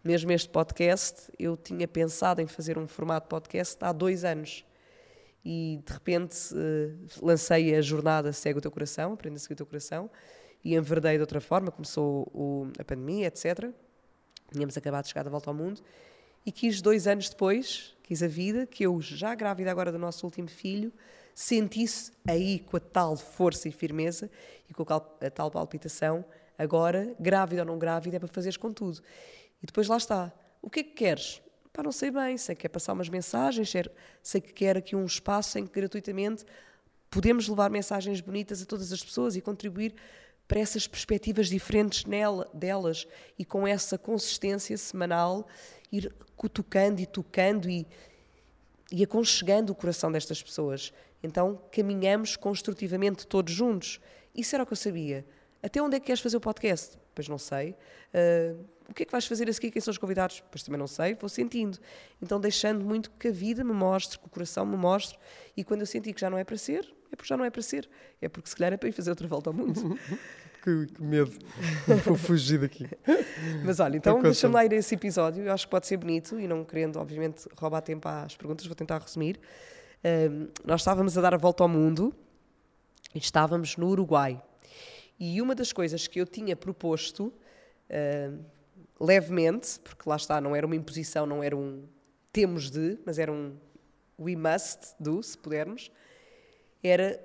[0.04, 4.66] Mesmo este podcast, eu tinha pensado em fazer um formato podcast há dois anos.
[5.46, 9.58] E de repente uh, lancei a jornada Segue o Teu Coração, Aprenda a Seguir o
[9.58, 10.10] Teu Coração,
[10.64, 11.70] e enverdei de outra forma.
[11.70, 13.70] Começou a pandemia, etc.
[14.52, 15.84] Tínhamos acabado de chegar da volta ao mundo.
[16.46, 20.26] E quis, dois anos depois, quis a vida, que eu, já grávida agora do nosso
[20.26, 20.92] último filho,
[21.36, 24.30] sentisse aí com a tal força e firmeza
[24.70, 26.26] e com a tal palpitação,
[26.58, 29.02] agora, grávida ou não grávida, é para fazeres com tudo.
[29.62, 30.32] E depois lá está.
[30.62, 31.42] O que é que queres?
[31.72, 32.38] Pá, não sei bem.
[32.38, 33.72] Sei que quer passar umas mensagens,
[34.22, 36.46] sei que quer aqui um espaço em que gratuitamente
[37.10, 39.94] podemos levar mensagens bonitas a todas as pessoas e contribuir
[40.52, 43.08] para essas perspectivas diferentes nela, delas
[43.40, 45.48] e com essa consistência semanal
[45.90, 47.88] ir cutucando e tocando e,
[48.92, 50.92] e aconchegando o coração destas pessoas.
[51.24, 54.02] Então caminhamos construtivamente todos juntos.
[54.36, 55.26] Isso era o que eu sabia.
[55.64, 56.98] Até onde é que queres fazer o podcast?
[57.16, 57.74] Pois não sei.
[58.14, 59.72] Uh, o que é que vais fazer a seguir?
[59.72, 60.44] Quem são os convidados?
[60.52, 61.80] Pois também não sei, vou sentindo.
[62.22, 65.18] Então deixando muito que a vida me mostre, que o coração me mostre.
[65.56, 67.50] E quando eu senti que já não é para ser, é porque já não é
[67.50, 67.90] para ser.
[68.22, 69.98] É porque se calhar é para ir fazer outra volta ao mundo.
[70.62, 71.32] que, que, medo.
[72.06, 72.88] vou fugir daqui.
[73.65, 75.43] Mas olha, então deixa-me lá ir a esse episódio.
[75.43, 78.76] Eu acho que pode ser bonito e não querendo, obviamente, roubar tempo às perguntas, vou
[78.76, 79.39] tentar resumir.
[80.04, 82.13] Um, nós estávamos a dar a volta ao mundo
[83.13, 84.41] e estávamos no Uruguai.
[85.19, 87.34] E uma das coisas que eu tinha proposto
[89.00, 91.84] levemente, porque lá está, não era uma imposição, não era um
[92.32, 93.58] temos de, mas era um
[94.17, 95.91] we must do, se pudermos,
[96.84, 97.19] era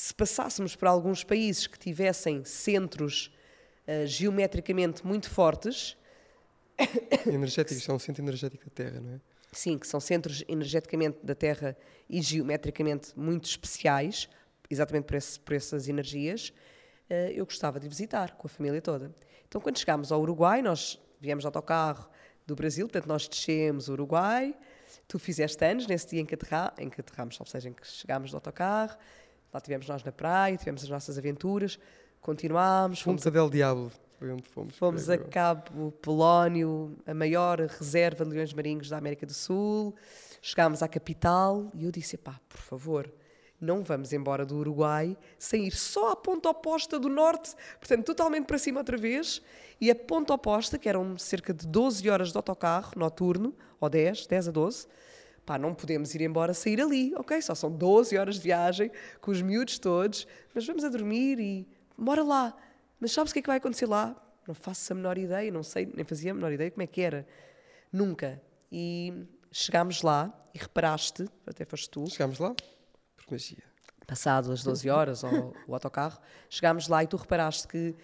[0.00, 3.30] se passássemos por alguns países que tivessem centros
[3.86, 5.94] uh, geometricamente muito fortes.
[7.26, 9.20] Energéticos, são um centro energético da Terra, não é?
[9.52, 11.76] Sim, que são centros energeticamente da Terra
[12.08, 14.26] e geometricamente muito especiais,
[14.70, 16.48] exatamente por, esse, por essas energias,
[17.10, 19.14] uh, eu gostava de visitar com a família toda.
[19.46, 22.08] Então, quando chegámos ao Uruguai, nós viemos de autocarro
[22.46, 24.56] do Brasil, portanto, nós descemos o Uruguai.
[25.06, 27.86] Tu fizeste anos nesse dia em que, aterra, em que aterramos, ou seja, em que
[27.86, 28.96] chegámos do autocarro.
[29.52, 31.78] Lá tivemos nós na praia, tivemos as nossas aventuras,
[32.20, 33.00] continuámos.
[33.00, 33.92] Fomos, fomos a Del Diablo,
[34.52, 34.76] fomos.
[34.76, 39.94] Fomos a Cabo Polónio, a maior reserva de leões marinhos da América do Sul.
[40.40, 43.12] Chegámos à capital e eu disse: pá, por favor,
[43.60, 48.46] não vamos embora do Uruguai sem ir só à ponta oposta do norte, portanto, totalmente
[48.46, 49.42] para cima outra vez,
[49.80, 54.26] e a ponta oposta, que eram cerca de 12 horas de autocarro noturno, ou 10,
[54.26, 54.86] 10 a 12,
[55.50, 57.42] pá, não podemos ir embora sair ali, ok?
[57.42, 58.88] Só são 12 horas de viagem,
[59.20, 61.66] com os miúdos todos, mas vamos a dormir e
[61.98, 62.56] bora lá.
[63.00, 64.14] Mas sabes o que é que vai acontecer lá?
[64.46, 67.00] Não faço a menor ideia, não sei, nem fazia a menor ideia como é que
[67.00, 67.26] era.
[67.92, 68.40] Nunca.
[68.70, 72.08] E chegámos lá e reparaste, até foste tu.
[72.08, 73.64] Chegámos lá por magia.
[74.06, 77.96] Passado as 12 horas, ou o autocarro, chegámos lá e tu reparaste que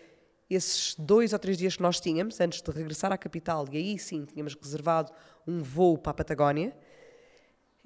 [0.50, 3.98] esses dois ou três dias que nós tínhamos, antes de regressar à capital, e aí
[4.00, 5.12] sim tínhamos reservado
[5.46, 6.76] um voo para a Patagónia.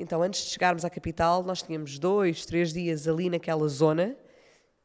[0.00, 4.16] Então, antes de chegarmos à capital, nós tínhamos dois, três dias ali naquela zona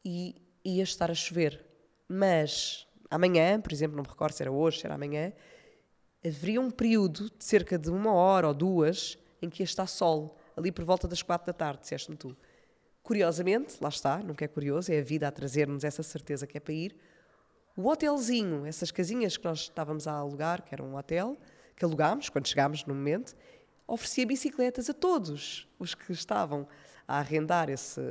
[0.03, 1.65] e ia estar a chover.
[2.07, 5.31] Mas amanhã, por exemplo, não me recordo se era hoje, se era amanhã,
[6.25, 10.37] haveria um período de cerca de uma hora ou duas em que ia estar sol,
[10.57, 12.35] ali por volta das quatro da tarde, disseste-me tu.
[13.01, 16.59] Curiosamente, lá está, nunca é curioso, é a vida a trazer-nos essa certeza que é
[16.59, 16.95] para ir.
[17.77, 21.37] O hotelzinho, essas casinhas que nós estávamos a alugar, que era um hotel,
[21.75, 23.35] que alugámos quando chegámos no momento,
[23.87, 26.67] oferecia bicicletas a todos os que estavam
[27.07, 28.01] a arrendar esse,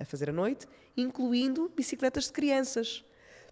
[0.00, 3.04] a fazer a noite, incluindo bicicletas de crianças.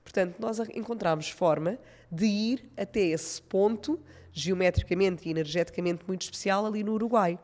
[0.02, 1.78] Portanto, nós encontramos forma
[2.10, 4.00] de ir até esse ponto,
[4.32, 7.38] geometricamente e energeticamente muito especial, ali no Uruguai.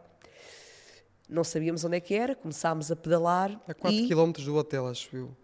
[1.29, 3.61] Não sabíamos onde é que era, começámos a pedalar.
[3.67, 4.09] A 4 e...
[4.09, 5.37] km do hotel, acho eu.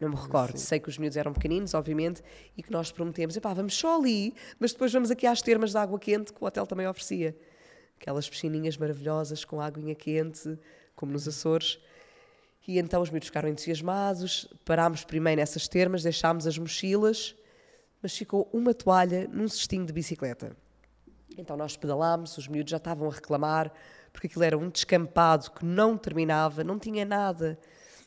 [0.00, 0.56] Não me recordo.
[0.56, 0.64] Sim.
[0.64, 2.22] Sei que os miúdos eram pequeninos, obviamente,
[2.56, 5.78] e que nós prometemos, epá, vamos só ali, mas depois vamos aqui às termas de
[5.78, 7.36] água quente que o hotel também oferecia.
[8.00, 10.58] Aquelas piscininhas maravilhosas com aguinha quente,
[10.94, 11.78] como nos Açores.
[12.66, 17.34] E então os miúdos ficaram entusiasmados, parámos primeiro nessas termas, deixámos as mochilas,
[18.02, 20.54] mas ficou uma toalha num cestinho de bicicleta.
[21.36, 23.72] Então nós pedalámos, os miúdos já estavam a reclamar,
[24.12, 27.58] porque aquilo era um descampado que não terminava, não tinha nada,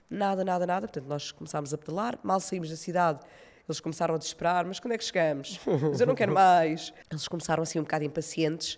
[0.07, 0.87] nada, nada, nada.
[0.87, 3.19] Portanto, nós começámos a pedalar, mal saímos da cidade,
[3.67, 5.59] eles começaram a desesperar, mas quando é que chegamos?
[5.65, 6.93] Mas eu não quero mais.
[7.09, 8.77] Eles começaram assim um bocado impacientes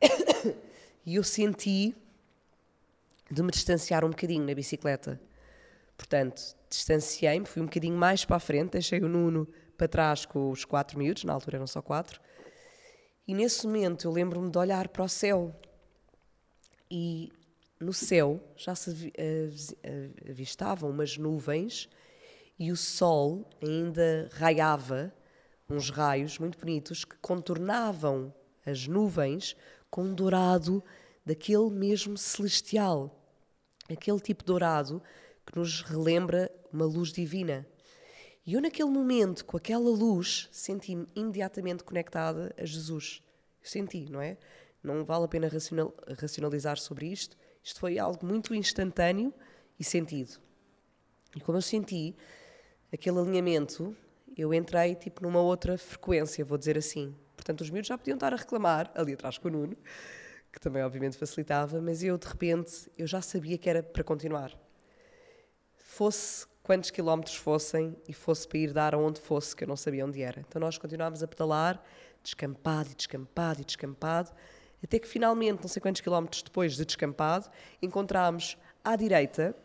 [1.04, 1.94] e eu senti
[3.30, 5.20] de me distanciar um bocadinho na bicicleta.
[5.96, 10.50] Portanto, distanciei-me, fui um bocadinho mais para a frente, deixei o Nuno para trás com
[10.50, 12.20] os quatro miúdos, na altura eram só quatro,
[13.26, 15.54] e nesse momento eu lembro-me de olhar para o céu
[16.90, 17.30] e
[17.78, 19.12] no céu já se
[20.28, 21.88] avistavam umas nuvens
[22.58, 25.14] e o sol ainda raiava
[25.68, 28.34] uns raios muito bonitos que contornavam
[28.66, 29.56] as nuvens
[29.90, 30.82] com um dourado
[31.24, 33.14] daquele mesmo celestial,
[33.90, 35.02] aquele tipo dourado
[35.44, 37.66] que nos relembra uma luz divina.
[38.46, 43.22] E eu, naquele momento, com aquela luz, senti-me imediatamente conectada a Jesus.
[43.62, 44.38] Senti, não é?
[44.82, 47.36] Não vale a pena racional, racionalizar sobre isto.
[47.62, 49.32] Isto foi algo muito instantâneo
[49.78, 50.40] e sentido.
[51.36, 52.16] E como eu senti
[52.92, 53.94] aquele alinhamento,
[54.36, 57.14] eu entrei tipo numa outra frequência, vou dizer assim.
[57.40, 59.74] Portanto, os miúdos já podiam estar a reclamar, ali atrás com o Nuno,
[60.52, 64.52] que também obviamente facilitava, mas eu de repente eu já sabia que era para continuar.
[65.78, 70.04] Fosse quantos quilómetros fossem e fosse para ir dar aonde fosse, que eu não sabia
[70.04, 70.40] onde era.
[70.40, 71.82] Então nós continuámos a pedalar,
[72.22, 74.30] descampado e descampado e descampado,
[74.84, 77.48] até que finalmente, não sei quantos quilómetros depois de descampado,
[77.80, 79.56] encontramos à direita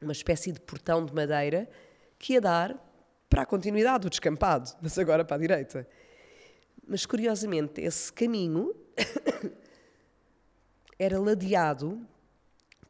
[0.00, 1.68] uma espécie de portão de madeira
[2.16, 2.76] que ia dar
[3.28, 5.88] para a continuidade do descampado, mas agora para a direita.
[6.86, 8.74] Mas curiosamente, esse caminho
[10.98, 12.06] era ladeado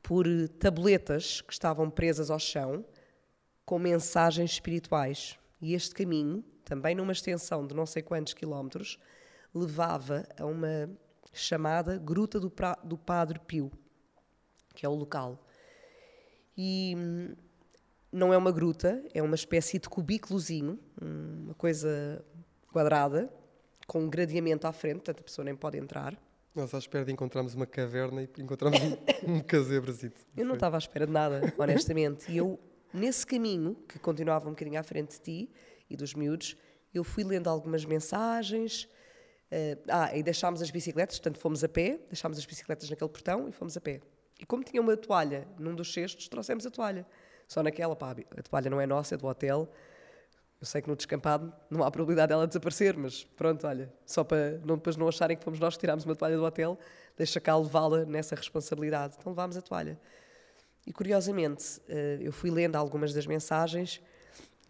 [0.03, 0.27] por
[0.59, 2.85] tabuletas que estavam presas ao chão
[3.65, 5.39] com mensagens espirituais.
[5.61, 8.99] E este caminho, também numa extensão de não sei quantos quilómetros,
[9.55, 10.91] levava a uma
[11.33, 13.71] chamada Gruta do, pra, do Padre Pio,
[14.75, 15.47] que é o local.
[16.57, 17.35] E hum,
[18.11, 22.23] não é uma gruta, é uma espécie de cubículozinho, uma coisa
[22.71, 23.33] quadrada,
[23.87, 26.17] com um gradeamento à frente, portanto a pessoa nem pode entrar.
[26.55, 28.97] Nós à espera de encontrarmos uma caverna e encontramos um,
[29.37, 30.21] um casebrozito.
[30.37, 32.31] Eu não estava à espera de nada, honestamente.
[32.31, 32.59] E eu,
[32.93, 35.51] nesse caminho, que continuava um bocadinho à frente de ti
[35.89, 36.57] e dos miúdos,
[36.93, 38.89] eu fui lendo algumas mensagens,
[39.53, 43.47] Uh, ah, e deixámos as bicicletas, portanto fomos a pé, deixámos as bicicletas naquele portão
[43.51, 44.01] e fomos a pé.
[44.41, 47.07] E como tinha uma toalha num dos cestos, trouxemos a toalha.
[47.47, 49.71] Só naquela, pá, a toalha não é nossa, é do hotel.
[50.63, 54.61] Eu sei que no descampado não há probabilidade dela desaparecer, mas pronto, olha, só para
[54.65, 56.79] não, depois não acharem que fomos nós que tirámos uma toalha do hotel,
[57.17, 59.17] deixa cá levá-la nessa responsabilidade.
[59.19, 59.99] Então levámos a toalha.
[60.87, 64.01] E curiosamente, uh, eu fui lendo algumas das mensagens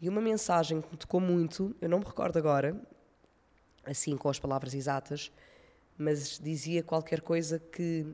[0.01, 2.75] e uma mensagem que me tocou muito, eu não me recordo agora,
[3.85, 5.31] assim com as palavras exatas,
[5.99, 8.07] mas dizia qualquer coisa que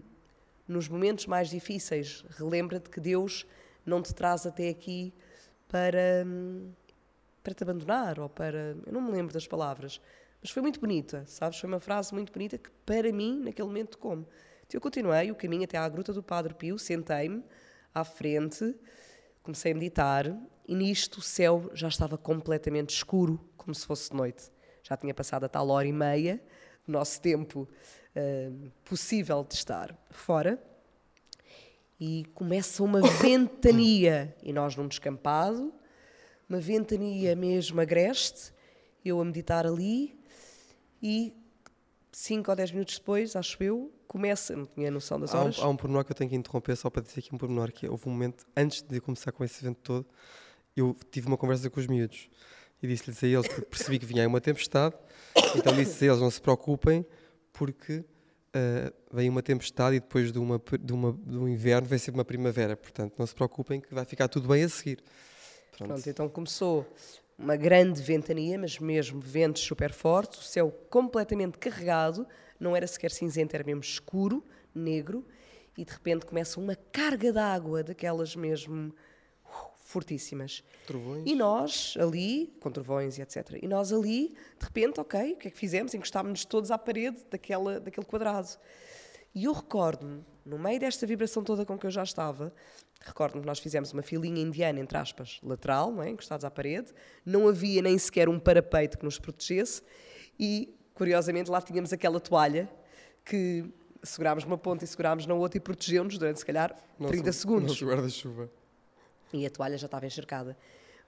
[0.66, 3.46] nos momentos mais difíceis relembra-te que Deus
[3.86, 5.14] não te traz até aqui
[5.68, 6.26] para
[7.48, 10.00] para te abandonar ou para eu não me lembro das palavras
[10.42, 13.96] mas foi muito bonita sabes foi uma frase muito bonita que para mim naquele momento
[13.98, 14.26] como
[14.66, 17.42] Então eu continuei o caminho até à Gruta do Padre Pio, sentei-me
[17.94, 18.76] à frente,
[19.42, 20.26] comecei a meditar
[20.66, 24.52] e nisto o céu já estava completamente escuro, como se fosse noite.
[24.82, 26.38] Já tinha passado a tal hora e meia,
[26.86, 27.66] nosso tempo
[28.14, 30.62] uh, possível de estar fora.
[31.98, 35.72] E começa uma ventania, e nós num descampado,
[36.48, 38.52] uma ventania mesmo agreste,
[39.04, 40.18] eu a meditar ali,
[41.02, 41.32] e
[42.10, 45.58] cinco ou dez minutos depois, acho eu, começa, não tinha noção das horas.
[45.58, 47.38] Há um, há um pormenor que eu tenho que interromper só para dizer aqui um
[47.38, 50.06] pormenor, que houve um momento, antes de começar com esse evento todo,
[50.76, 52.28] eu tive uma conversa com os miúdos
[52.82, 54.94] e disse-lhes a eles que percebi que vinha aí uma tempestade,
[55.56, 57.04] então disse a eles não se preocupem
[57.52, 61.98] porque uh, vem uma tempestade e depois de, uma, de, uma, de um inverno vem
[61.98, 65.02] sempre uma primavera, portanto não se preocupem que vai ficar tudo bem a seguir.
[65.78, 66.86] Pronto, Pronto então começou
[67.38, 72.26] uma grande ventania, mas mesmo ventos super fortes, o céu completamente carregado,
[72.58, 75.24] não era sequer cinzento, era mesmo escuro, negro,
[75.76, 78.92] e de repente começa uma carga de água, daquelas mesmo
[79.88, 80.62] fortíssimas.
[80.86, 81.22] Trovões.
[81.24, 83.58] E nós ali, com trovões e etc.
[83.62, 85.94] E nós ali, de repente, ok, o que é que fizemos?
[85.94, 88.48] Encostámos-nos todos à parede daquela, daquele quadrado.
[89.34, 92.52] E eu recordo-me, no meio desta vibração toda com que eu já estava,
[93.00, 96.10] recordo-me que nós fizemos uma filinha indiana, entre aspas, lateral, não é?
[96.10, 96.92] encostados à parede,
[97.24, 99.82] não havia nem sequer um parapeito que nos protegesse
[100.38, 102.68] e, curiosamente, lá tínhamos aquela toalha
[103.24, 103.64] que
[104.02, 107.68] segurámos numa ponta e segurámos na outra e protegeu-nos durante, se calhar, 30 nosso, segundos.
[107.68, 108.50] Nosso guarda-chuva
[109.32, 110.56] e a toalha já estava encharcada.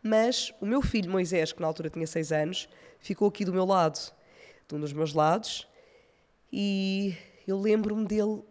[0.03, 3.64] Mas o meu filho Moisés, que na altura tinha seis anos, ficou aqui do meu
[3.64, 3.98] lado,
[4.66, 5.68] de um dos meus lados,
[6.53, 7.14] e
[7.46, 8.42] eu lembro-me dele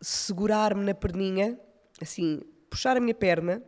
[0.00, 1.58] segurar-me na perninha,
[2.00, 2.40] assim,
[2.72, 3.62] puxar a minha perna,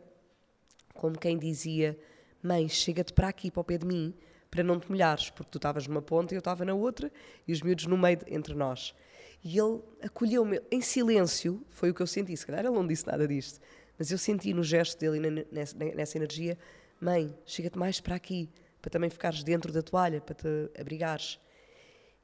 [0.95, 1.95] como quem dizia:
[2.41, 4.11] Mãe, chega-te para aqui, para o pé de mim,
[4.49, 7.11] para não te molhares, porque tu estavas numa ponta e eu estava na outra,
[7.47, 8.95] e os miúdos no meio entre nós.
[9.43, 12.35] E ele acolheu-me em silêncio, foi o que eu senti.
[12.35, 13.59] Se calhar ele não disse nada disto,
[13.95, 16.57] mas eu senti no gesto dele e nessa, nessa energia:
[16.99, 18.49] mãe, chega-te mais para aqui,
[18.81, 21.39] para também ficares dentro da toalha, para te abrigares.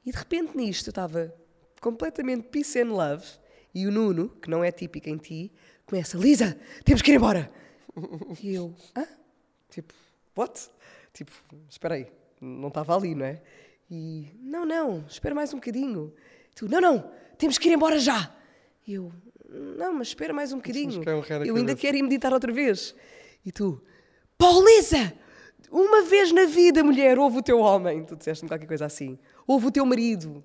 [0.04, 1.32] E de repente nisto eu estava
[1.80, 3.24] completamente peace and love
[3.72, 5.52] e o Nuno, que não é típico em ti,
[5.92, 7.52] começa: Lisa, temos que ir embora.
[8.42, 9.06] e eu: ah?
[9.68, 9.92] Tipo,
[10.34, 10.70] what?
[11.12, 11.30] Tipo,
[11.68, 12.06] espera aí,
[12.40, 13.42] não estava ali, não é?
[13.90, 16.14] E não, não, espera mais um bocadinho.
[16.54, 18.34] Tu, não, não, temos que ir embora já.
[18.86, 19.12] E eu,
[19.76, 21.02] não, mas espera mais um bocadinho.
[21.46, 22.94] Eu ainda quero ir meditar outra vez.
[23.44, 23.82] E tu,
[24.38, 25.12] Paulisa,
[25.70, 28.02] uma vez na vida, mulher, houve o teu homem.
[28.04, 29.18] Tu disseste-me qualquer coisa assim.
[29.46, 30.42] Houve o teu marido.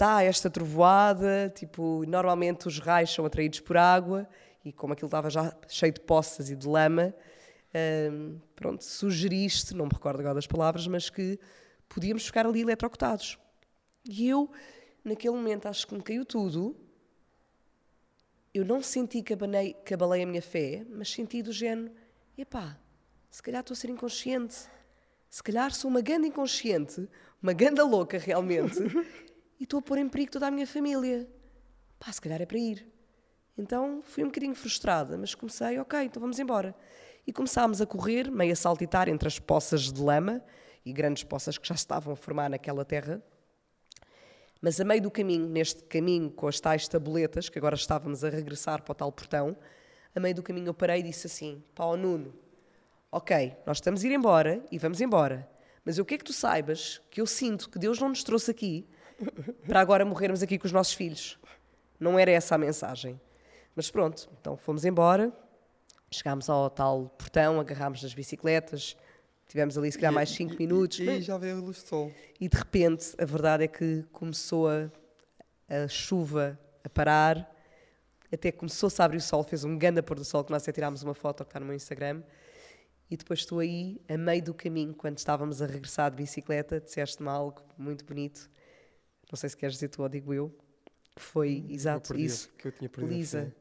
[0.00, 4.26] Está esta trovoada, tipo, normalmente os raios são atraídos por água
[4.64, 7.14] e como aquilo estava já cheio de poças e de lama,
[8.10, 11.38] um, pronto, sugeriste, não me recordo agora das palavras, mas que
[11.86, 13.38] podíamos ficar ali eletrocutados.
[14.02, 14.50] E eu,
[15.04, 16.74] naquele momento, acho que me caiu tudo
[18.54, 21.92] eu não senti que abalei, que abalei a minha fé, mas senti do género:
[22.38, 22.78] epá,
[23.30, 24.56] se calhar estou a ser inconsciente.
[25.28, 27.06] Se calhar sou uma ganda inconsciente,
[27.42, 28.78] uma ganda louca realmente,
[29.60, 31.28] e estou a pôr em perigo toda a minha família.
[31.98, 32.86] Pá, se calhar é para ir.
[33.58, 36.74] Então fui um bocadinho frustrada, mas comecei, ok, então vamos embora.
[37.26, 40.42] E começámos a correr, meio a saltitar entre as poças de lama
[40.84, 43.22] e grandes poças que já estavam a formar naquela terra.
[44.62, 48.30] Mas a meio do caminho, neste caminho com as tais tabuletas, que agora estávamos a
[48.30, 49.54] regressar para o tal portão,
[50.14, 52.34] a meio do caminho eu parei e disse assim: Pá, o Nuno,
[53.12, 55.46] ok, nós estamos a ir embora e vamos embora,
[55.84, 58.88] mas eu quero que tu saibas que eu sinto que Deus não nos trouxe aqui
[59.66, 61.38] para agora morrermos aqui com os nossos filhos.
[61.98, 63.20] Não era essa a mensagem.
[63.74, 65.32] Mas pronto, então fomos embora,
[66.10, 68.96] chegámos ao tal portão, agarrámos nas bicicletas,
[69.50, 71.00] Tivemos ali, se calhar, mais 5 minutos.
[71.00, 72.12] E, e, já veio a luz do sol.
[72.40, 74.88] E de repente, a verdade é que começou a,
[75.68, 77.52] a chuva a parar,
[78.32, 80.70] até começou-se a abrir o sol, fez um grande pôr do sol, que nós até
[80.70, 82.22] tirámos uma foto que está no meu Instagram.
[83.10, 87.28] E depois estou aí, a meio do caminho, quando estávamos a regressar de bicicleta, disseste-me
[87.28, 88.48] algo muito bonito.
[89.30, 90.54] Não sei se queres dizer tu ou digo eu.
[91.14, 92.50] Que foi exato isso.
[92.58, 93.54] Que eu tinha perdido Lisa,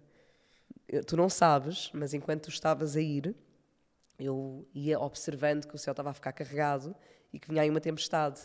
[1.05, 3.35] tu não sabes, mas enquanto tu estavas a ir,
[4.17, 6.95] eu ia observando que o céu estava a ficar carregado
[7.31, 8.41] e que vinha aí uma tempestade.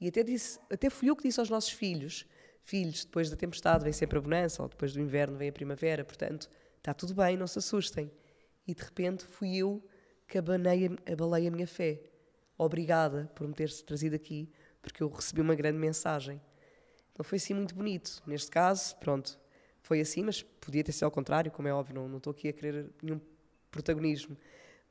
[0.00, 2.26] E até, disse, até fui eu que disse aos nossos filhos:
[2.62, 6.04] Filhos, depois da tempestade vem sempre a bonança, ou depois do inverno vem a primavera,
[6.04, 6.48] portanto,
[6.78, 8.10] está tudo bem, não se assustem.
[8.66, 9.86] E de repente fui eu
[10.26, 12.00] que abanei, abalei a minha fé.
[12.56, 14.50] Obrigada por me teres trazido aqui,
[14.80, 16.40] porque eu recebi uma grande mensagem.
[17.14, 18.22] Então foi assim muito bonito.
[18.26, 19.38] Neste caso, pronto,
[19.80, 22.48] foi assim, mas podia ter sido ao contrário, como é óbvio, não, não estou aqui
[22.48, 23.20] a querer nenhum
[23.70, 24.36] protagonismo.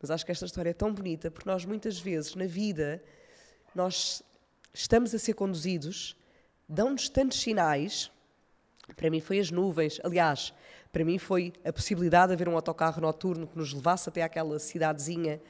[0.01, 3.03] Mas acho que esta história é tão bonita porque nós muitas vezes na vida
[3.75, 4.23] nós
[4.73, 6.17] estamos a ser conduzidos,
[6.67, 8.11] dão-nos tantos sinais
[8.95, 9.99] Para mim foi as nuvens.
[10.03, 10.53] Aliás,
[10.91, 14.59] para mim foi a possibilidade de haver um autocarro noturno que nos levasse até aquela
[14.59, 15.41] cidadezinha.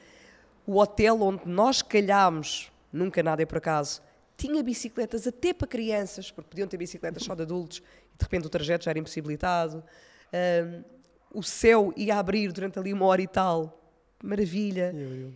[0.66, 4.00] O hotel onde nós calhámos, nunca nada é por acaso,
[4.36, 7.78] tinha bicicletas até para crianças, porque podiam ter bicicletas só de adultos,
[8.14, 9.84] e de repente o trajeto já era impossibilitado.
[10.32, 10.94] Um,
[11.34, 13.80] o céu ia abrir durante ali uma hora e tal.
[14.22, 14.92] Maravilha.
[14.94, 15.32] Eu, eu.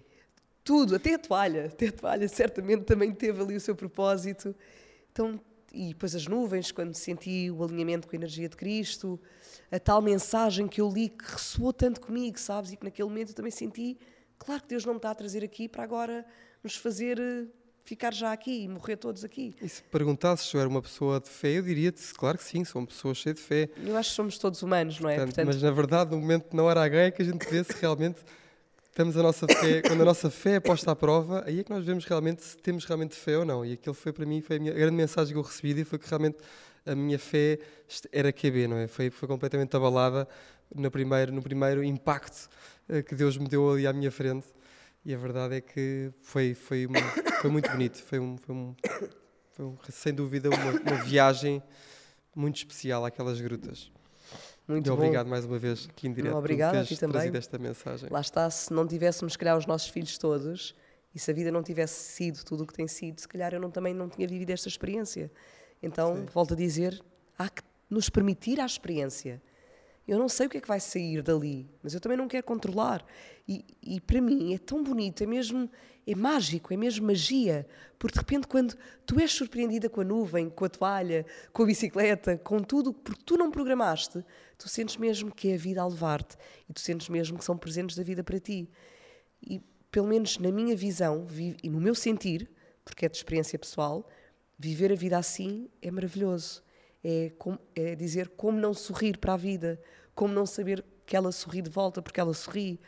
[0.62, 1.66] Tudo, até a toalha.
[1.66, 4.54] Até a toalha certamente também teve ali o seu propósito.
[5.10, 5.40] Então,
[5.72, 9.20] e depois as nuvens, quando senti o alinhamento com a energia de Cristo,
[9.70, 12.72] a tal mensagem que eu li que ressoou tanto comigo, sabes?
[12.72, 13.98] E que naquele momento eu também senti,
[14.38, 16.24] claro que Deus não me está a trazer aqui para agora
[16.62, 17.46] nos fazer eh,
[17.88, 19.54] ficar já aqui e morrer todos aqui.
[19.62, 22.62] E se perguntasses se eu era uma pessoa de fé, eu diria-te, claro que sim,
[22.64, 23.70] sou uma pessoa cheia de fé.
[23.82, 25.16] Eu acho que somos todos humanos, não é?
[25.16, 25.54] Portanto, Portanto...
[25.54, 28.18] Mas na verdade, no momento não era gay que a gente vê se realmente
[28.94, 31.70] temos a nossa fé, quando a nossa fé é posta à prova, aí é que
[31.70, 33.64] nós vemos realmente se temos realmente fé ou não.
[33.64, 35.84] E aquilo foi para mim, foi a, minha, a grande mensagem que eu recebi e
[35.84, 36.36] foi que realmente
[36.84, 37.58] a minha fé
[38.12, 38.86] era QB, não é?
[38.86, 40.28] Foi, foi completamente abalada
[40.74, 42.50] no primeiro, no primeiro impacto
[42.88, 44.46] uh, que Deus me deu ali à minha frente.
[45.04, 47.00] E a verdade é que foi, foi, uma,
[47.40, 48.02] foi muito bonito.
[48.02, 48.74] Foi, um, foi, um,
[49.52, 51.62] foi um, sem dúvida uma, uma viagem
[52.34, 53.90] muito especial àquelas grutas.
[54.66, 57.34] Muito e obrigado mais uma vez aqui em direto por teres também.
[57.34, 58.10] esta mensagem.
[58.10, 60.74] Lá está, se não tivéssemos, se calhar, os nossos filhos todos,
[61.14, 63.60] e se a vida não tivesse sido tudo o que tem sido, se calhar eu
[63.60, 65.30] não, também não tinha vivido esta experiência.
[65.82, 66.26] Então, Sim.
[66.26, 67.02] volto a dizer,
[67.38, 69.40] há que nos permitir a experiência.
[70.08, 72.44] Eu não sei o que é que vai sair dali, mas eu também não quero
[72.44, 73.04] controlar.
[73.46, 75.70] E, e para mim é tão bonito, é mesmo
[76.06, 80.48] é mágico, é mesmo magia, porque de repente quando tu és surpreendida com a nuvem,
[80.48, 84.24] com a toalha, com a bicicleta, com tudo, porque tu não programaste,
[84.56, 87.58] tu sentes mesmo que é a vida a levar-te e tu sentes mesmo que são
[87.58, 88.70] presentes da vida para ti.
[89.42, 91.26] E pelo menos na minha visão
[91.62, 92.50] e no meu sentir,
[92.82, 94.08] porque é de experiência pessoal,
[94.58, 96.62] viver a vida assim é maravilhoso.
[97.04, 97.30] É,
[97.76, 99.80] é dizer como não sorrir para a vida,
[100.18, 102.80] como não saber que ela sorri de volta porque ela sorri.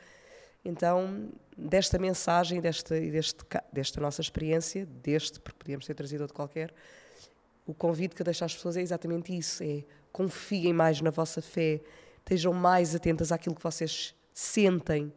[0.65, 6.75] Então, desta mensagem, desta, deste, desta nossa experiência, deste, porque podíamos ter trazido outro qualquer,
[7.65, 11.41] o convite que eu deixo às pessoas é exatamente isso: é confiem mais na vossa
[11.41, 11.81] fé,
[12.19, 15.13] estejam mais atentas àquilo que vocês sentem,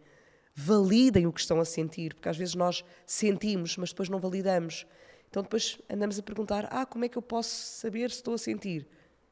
[0.53, 4.85] validem o que estão a sentir, porque às vezes nós sentimos, mas depois não validamos.
[5.31, 8.37] Então depois andamos a perguntar: ah, como é que eu posso saber se estou a
[8.37, 8.87] sentir?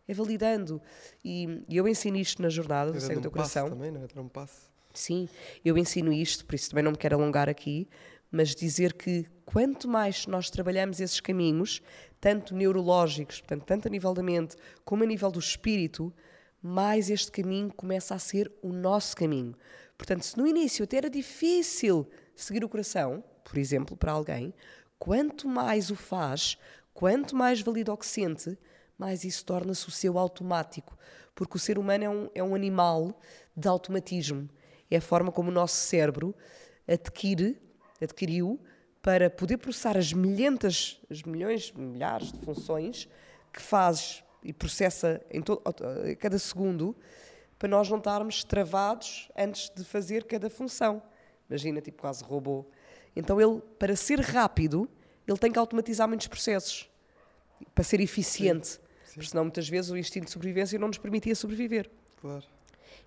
[0.07, 0.81] É validando.
[1.23, 3.69] E, e eu ensino isto na jornada do Segue o Teu Coração.
[3.69, 4.07] Também, não é?
[4.07, 4.69] Dar um passo.
[4.93, 5.29] Sim,
[5.63, 7.87] eu ensino isto, por isso também não me quero alongar aqui,
[8.29, 11.81] mas dizer que quanto mais nós trabalhamos esses caminhos,
[12.19, 16.13] tanto neurológicos, portanto, tanto a nível da mente como a nível do espírito,
[16.61, 19.55] mais este caminho começa a ser o nosso caminho.
[19.97, 24.53] Portanto, se no início até era difícil seguir o coração, por exemplo, para alguém,
[24.97, 26.57] quanto mais o faz,
[26.93, 28.57] quanto mais valida o que sente,
[29.01, 30.97] mais isso torna-se o seu automático.
[31.35, 33.19] Porque o ser humano é um, é um animal
[33.55, 34.47] de automatismo
[34.91, 36.35] é a forma como o nosso cérebro
[36.85, 37.57] adquire,
[38.01, 38.59] adquiriu
[39.01, 43.07] para poder processar as milhentas, as milhões, milhares de funções
[43.53, 46.95] que fazes e processa em todo, a cada segundo
[47.57, 51.01] para nós não estarmos travados antes de fazer cada função.
[51.49, 52.65] Imagina, tipo quase robô.
[53.15, 54.89] Então ele, para ser rápido,
[55.27, 56.89] ele tem que automatizar muitos processos
[57.73, 58.67] para ser eficiente.
[58.67, 58.79] Sim,
[59.11, 59.15] sim.
[59.15, 61.89] Porque senão muitas vezes o instinto de sobrevivência não nos permitia sobreviver.
[62.19, 62.43] Claro.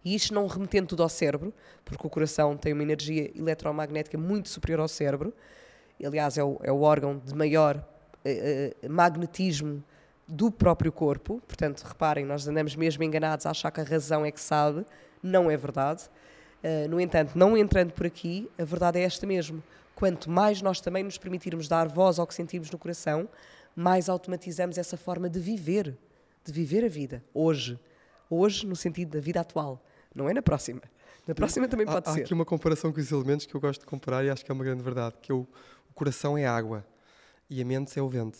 [0.05, 1.53] E isto não remetendo tudo ao cérebro,
[1.85, 5.33] porque o coração tem uma energia eletromagnética muito superior ao cérebro.
[6.05, 9.83] Aliás, é o, é o órgão de maior uh, magnetismo
[10.29, 11.41] do próprio corpo.
[11.47, 14.85] Portanto, reparem, nós andamos mesmo enganados a achar que a razão é que sabe.
[15.23, 16.05] Não é verdade.
[16.63, 19.63] Uh, no entanto, não entrando por aqui, a verdade é esta mesmo.
[19.95, 23.29] Quanto mais nós também nos permitirmos dar voz ao que sentimos no coração,
[23.75, 25.97] mais automatizamos essa forma de viver,
[26.45, 27.79] de viver a vida, hoje.
[28.31, 29.83] Hoje, no sentido da vida atual.
[30.15, 30.83] Não é na próxima.
[31.27, 32.21] Na próxima também pode há, ser.
[32.21, 34.51] Há aqui uma comparação com os elementos que eu gosto de comparar e acho que
[34.51, 35.47] é uma grande verdade, que é o,
[35.91, 36.87] o coração é água
[37.49, 38.39] e a mente é o vento.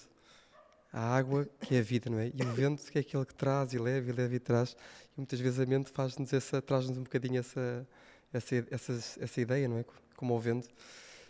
[0.93, 2.31] A água que é a vida, não é?
[2.33, 4.77] E o vento que é aquele que traz e leva e leva e traz.
[5.17, 7.87] E muitas vezes a mente faz-nos essa, traz-nos um bocadinho essa,
[8.33, 9.85] essa, essa, essa ideia, não é?
[10.17, 10.69] Como o vento.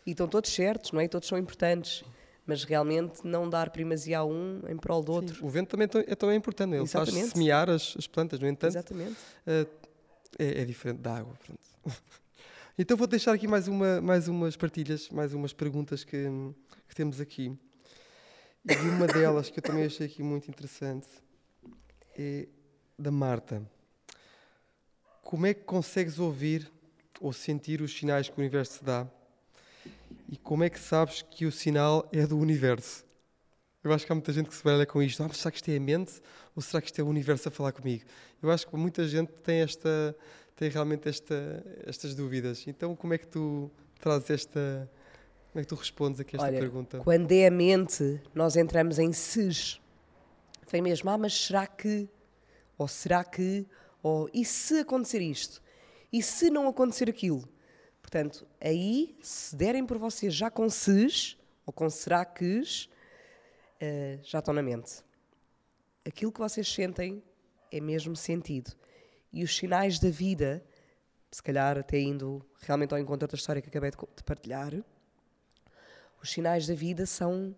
[0.05, 1.05] E estão todos certos, não é?
[1.05, 2.05] E todos são importantes
[2.47, 5.37] mas realmente não dar primazia a um em prol do outro.
[5.37, 7.21] Sim, o vento também é, tão importante, ele Exatamente.
[7.21, 9.17] faz semear as, as plantas, no entanto, Exatamente.
[9.47, 9.67] Uh,
[10.39, 11.35] é, é, diferente da água.
[12.77, 16.27] Então vou deixar aqui mais, uma, mais umas partilhas, mais umas perguntas que,
[16.89, 17.57] que temos aqui.
[18.69, 21.07] E uma delas que eu também achei aqui muito interessante
[22.19, 22.49] é
[22.99, 23.63] da Marta.
[25.23, 26.69] Como é que consegues ouvir
[27.21, 29.07] ou sentir os sinais que o universo te dá?
[30.29, 33.05] E como é que sabes que o sinal é do universo?
[33.83, 35.23] Eu acho que há muita gente que se baralha com isto.
[35.23, 36.21] Ah, mas será que isto é a mente
[36.57, 38.05] ou será que isto é o universo a falar comigo?
[38.43, 40.17] Eu acho que muita gente tem, esta,
[40.57, 42.67] tem realmente esta, estas dúvidas.
[42.67, 43.71] Então, como é que tu
[44.05, 44.91] trazes esta.
[45.51, 46.99] Como é que tu respondes a esta Olha, pergunta?
[46.99, 49.81] Quando é a mente, nós entramos em SES.
[50.71, 52.09] Vem mesmo, ah, mas será que?
[52.77, 53.67] Ou será que?
[54.03, 55.63] Ou e se acontecer isto?
[56.13, 57.49] E se não acontecer aquilo?
[58.15, 61.37] Portanto, aí, se derem por vocês já com SES,
[61.67, 65.03] ou com será que, uh, já estão na mente.
[66.07, 67.21] Aquilo que vocês sentem
[67.73, 68.71] é mesmo sentido.
[69.33, 70.65] E os sinais da vida,
[71.29, 74.73] se calhar até indo realmente ao encontro da história que acabei de partilhar,
[76.23, 77.53] os sinais da vida são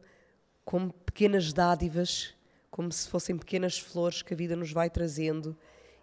[0.65, 2.35] como pequenas dádivas,
[2.71, 5.55] como se fossem pequenas flores que a vida nos vai trazendo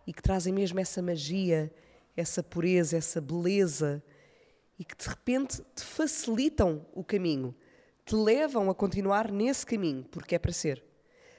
[0.06, 1.74] e que trazem mesmo essa magia,
[2.16, 4.04] essa pureza, essa beleza
[4.78, 7.56] e que de repente te facilitam o caminho
[8.06, 10.84] te levam a continuar nesse caminho, porque é para ser.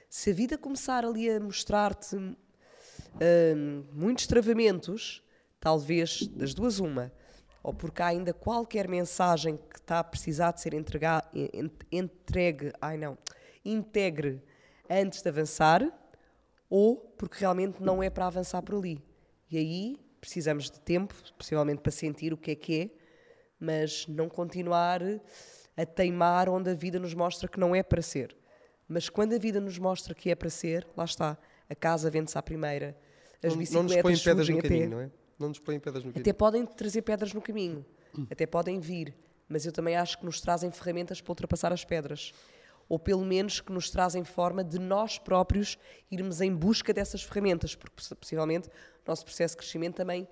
[0.09, 5.23] Se a vida começar ali a mostrar-te hum, muitos travamentos,
[5.59, 7.11] talvez das duas uma,
[7.61, 11.29] ou porque há ainda qualquer mensagem que está a precisar de ser entregar,
[11.91, 13.17] entregue, ai não,
[13.63, 14.41] integre
[14.89, 15.81] antes de avançar,
[16.69, 19.03] ou porque realmente não é para avançar por ali.
[19.49, 23.04] E aí precisamos de tempo, possivelmente para sentir o que é que é,
[23.59, 25.01] mas não continuar
[25.77, 28.35] a teimar onde a vida nos mostra que não é para ser.
[28.87, 31.37] Mas quando a vida nos mostra que é para ser, lá está.
[31.69, 32.95] A casa vende-se à primeira.
[33.43, 35.11] As não, bicicletas não nos põem pedras no caminho, não é?
[35.37, 36.21] Não nos põem pedras no caminho.
[36.21, 37.85] Até podem trazer pedras no caminho.
[38.17, 38.27] Hum.
[38.29, 39.15] Até podem vir.
[39.49, 42.33] Mas eu também acho que nos trazem ferramentas para ultrapassar as pedras.
[42.87, 45.77] Ou pelo menos que nos trazem forma de nós próprios
[46.11, 47.75] irmos em busca dessas ferramentas.
[47.75, 48.71] Porque possivelmente o
[49.07, 50.27] nosso processo de crescimento também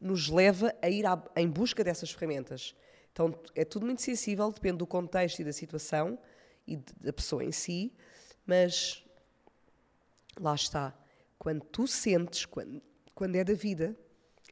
[0.00, 2.74] nos leva a ir à, em busca dessas ferramentas.
[3.12, 6.18] Então é tudo muito sensível, depende do contexto e da situação
[6.66, 7.92] e da pessoa em si,
[8.46, 9.04] mas
[10.38, 10.94] lá está.
[11.38, 12.80] Quando tu sentes, quando,
[13.14, 13.96] quando é da vida,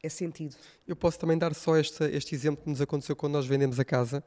[0.03, 0.57] é sentido.
[0.87, 3.85] Eu posso também dar só este, este exemplo que nos aconteceu quando nós vendemos a
[3.85, 4.23] casa.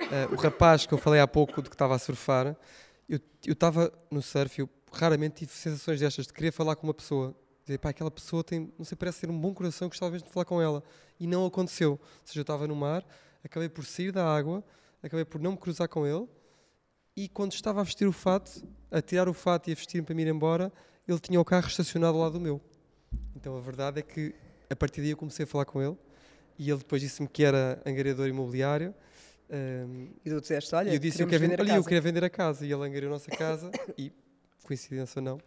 [0.00, 2.56] Uh, o rapaz que eu falei há pouco de que estava a surfar,
[3.08, 7.34] eu estava no surf, eu raramente tive sensações destas de querer falar com uma pessoa.
[7.68, 10.32] Dizer, pá, aquela pessoa tem, não sei, parece ter um bom coração, gostava mesmo de
[10.32, 10.82] falar com ela.
[11.20, 11.92] E não aconteceu.
[11.92, 13.06] Ou seja, eu estava no mar,
[13.44, 14.64] acabei por sair da água,
[15.02, 16.26] acabei por não me cruzar com ele.
[17.14, 20.14] E quando estava a vestir o fato, a tirar o fato e a vestir-me para
[20.14, 20.72] me ir embora,
[21.06, 22.58] ele tinha o carro estacionado ao lado do meu.
[23.36, 24.34] Então a verdade é que
[24.70, 25.96] a partir daí eu comecei a falar com ele
[26.58, 28.94] e ele depois disse-me que era angariador imobiliário.
[29.50, 32.30] Um, e tu disseste, olha, eu disse, eu quero vender, olha, eu queria vender a
[32.30, 32.64] casa.
[32.64, 34.10] E ele angariou a nossa casa e,
[34.64, 35.40] coincidência ou não,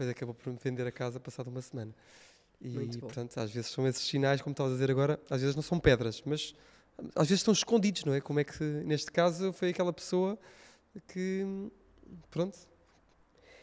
[0.00, 1.94] depois acabou por me vender a casa passado uma semana.
[2.60, 5.62] E, portanto, às vezes são esses sinais, como estavas a dizer agora, às vezes não
[5.62, 6.54] são pedras, mas
[7.14, 8.20] às vezes estão escondidos, não é?
[8.20, 10.38] Como é que, neste caso, foi aquela pessoa
[11.08, 11.70] que,
[12.30, 12.58] pronto,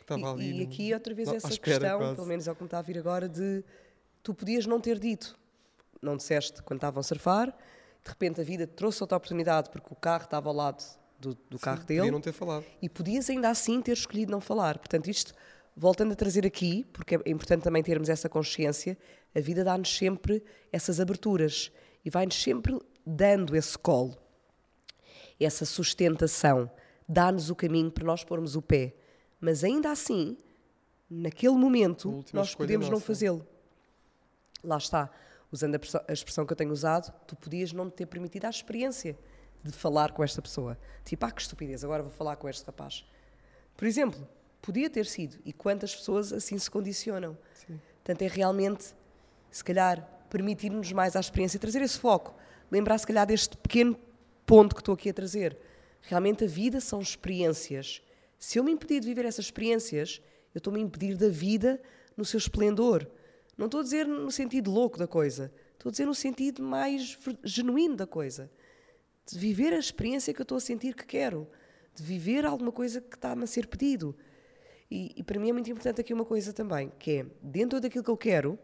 [0.02, 0.60] estava ali.
[0.60, 2.16] E aqui, outra vez, essa espera, questão, quase.
[2.16, 3.64] pelo menos é o que me está a vir agora, de
[4.24, 5.38] tu podias não ter dito.
[6.02, 7.48] Não disseste quando estavam a surfar,
[8.04, 10.84] de repente a vida trouxe outra oportunidade porque o carro estava ao lado
[11.20, 12.00] do, do Sim, carro dele.
[12.02, 12.66] Podia não ter falado.
[12.82, 14.78] E podias ainda assim ter escolhido não falar.
[14.78, 15.34] Portanto, isto,
[15.78, 18.98] voltando a trazer aqui, porque é importante também termos essa consciência,
[19.34, 21.72] a vida dá-nos sempre essas aberturas
[22.04, 24.18] e vai-nos sempre dando esse colo,
[25.40, 26.70] essa sustentação,
[27.08, 28.96] dá-nos o caminho para nós pormos o pé.
[29.40, 30.36] Mas ainda assim,
[31.08, 33.46] naquele momento, nós podemos não fazê-lo.
[34.64, 35.12] Lá está.
[35.52, 39.18] Usando a expressão que eu tenho usado, tu podias não ter permitido a experiência
[39.64, 40.78] de falar com esta pessoa.
[41.06, 43.06] Tipo, ah, que estupidez, agora vou falar com este rapaz.
[43.78, 44.28] Por exemplo,
[44.68, 45.38] podia ter sido.
[45.46, 47.38] E quantas pessoas assim se condicionam?
[47.54, 47.80] Sim.
[48.04, 48.94] Portanto, é realmente,
[49.50, 52.36] se calhar, permitir-nos mais a experiência, trazer esse foco
[52.70, 53.98] lembrar, se calhar, deste pequeno
[54.46, 55.58] ponto que estou aqui a trazer.
[56.02, 58.02] Realmente a vida são experiências.
[58.38, 60.22] Se eu me impedir de viver essas experiências,
[60.54, 61.82] eu estou-me a impedir da vida
[62.18, 63.08] no seu esplendor.
[63.58, 67.18] Não estou a dizer no sentido louco da coisa, estou a dizer no sentido mais
[67.42, 68.52] genuíno da coisa.
[69.26, 71.48] De viver a experiência que eu estou a sentir que quero,
[71.96, 74.14] de viver alguma coisa que está-me a ser pedido.
[74.90, 78.04] E, e, para mim é muito importante aqui uma coisa também, que é, dentro daquilo
[78.04, 78.58] que eu quero,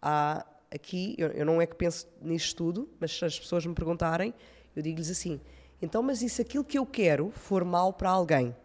[0.00, 3.74] há aqui, eu, eu não é que penso nisto tudo, mas se as pessoas me
[3.74, 4.32] perguntarem,
[4.74, 5.40] eu digo-lhes assim:
[5.82, 8.56] então, mas e se aquilo que eu quero for mal para alguém?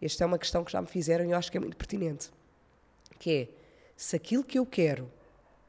[0.00, 2.30] Esta é uma questão que já me fizeram e eu acho que é muito pertinente.
[3.18, 3.48] Que é,
[3.96, 5.10] se aquilo que eu quero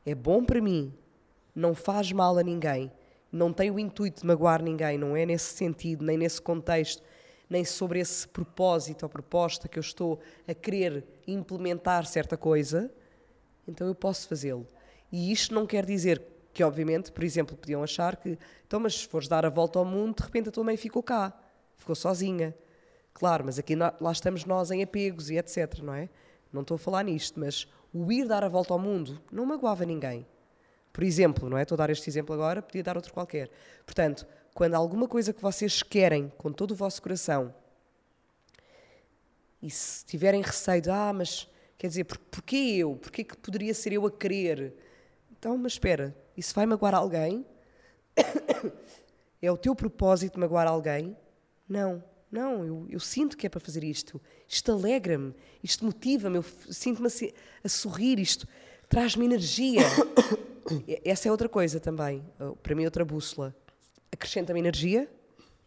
[0.05, 0.93] é bom para mim,
[1.55, 2.91] não faz mal a ninguém,
[3.31, 7.01] não tem o intuito de magoar ninguém, não é nesse sentido, nem nesse contexto,
[7.49, 12.91] nem sobre esse propósito ou proposta que eu estou a querer implementar certa coisa,
[13.67, 14.67] então eu posso fazê-lo.
[15.11, 16.21] E isto não quer dizer
[16.53, 19.85] que, obviamente, por exemplo, podiam achar que, então, mas se fores dar a volta ao
[19.85, 21.33] mundo, de repente a tua mãe ficou cá,
[21.75, 22.55] ficou sozinha.
[23.13, 26.09] Claro, mas aqui lá estamos nós em apegos e etc, não é?
[26.53, 29.85] Não estou a falar nisto, mas o ir dar a volta ao mundo não magoava
[29.85, 30.25] ninguém.
[30.91, 31.63] Por exemplo, não é?
[31.63, 33.49] Estou a dar este exemplo agora, podia dar outro qualquer.
[33.85, 34.25] Portanto,
[34.59, 37.55] quando alguma coisa que vocês querem com todo o vosso coração
[39.61, 41.47] e se tiverem receio de, ah, mas
[41.77, 42.97] quer dizer, por, porquê eu?
[42.97, 44.73] Porquê que poderia ser eu a querer?
[45.31, 47.45] Então, mas espera, isso vai magoar alguém?
[49.41, 51.15] é o teu propósito magoar alguém?
[51.65, 54.19] Não, não, eu, eu sinto que é para fazer isto.
[54.45, 55.33] Isto alegra-me,
[55.63, 57.11] isto motiva-me, eu sinto-me a,
[57.63, 58.45] a sorrir, isto
[58.89, 59.83] traz-me energia.
[61.05, 62.21] Essa é outra coisa também,
[62.61, 63.55] para mim, outra bússola.
[64.19, 65.09] Acrescenta-me energia,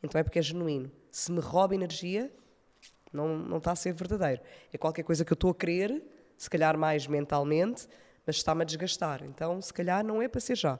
[0.02, 0.92] então é porque é genuíno.
[1.10, 2.30] Se me rouba energia,
[3.10, 4.42] não, não está a ser verdadeiro.
[4.70, 6.04] É qualquer coisa que eu estou a querer,
[6.36, 7.88] se calhar mais mentalmente,
[8.26, 9.24] mas está-me a desgastar.
[9.24, 10.78] Então, se calhar, não é para ser já.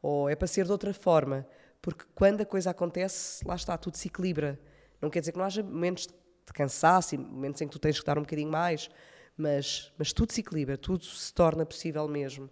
[0.00, 1.44] Ou é para ser de outra forma.
[1.82, 4.56] Porque quando a coisa acontece, lá está, tudo se equilibra.
[5.02, 7.98] Não quer dizer que não haja momentos de cansaço e momentos em que tu tens
[7.98, 8.88] que dar um bocadinho mais,
[9.36, 12.48] mas, mas tudo se equilibra, tudo se torna possível mesmo.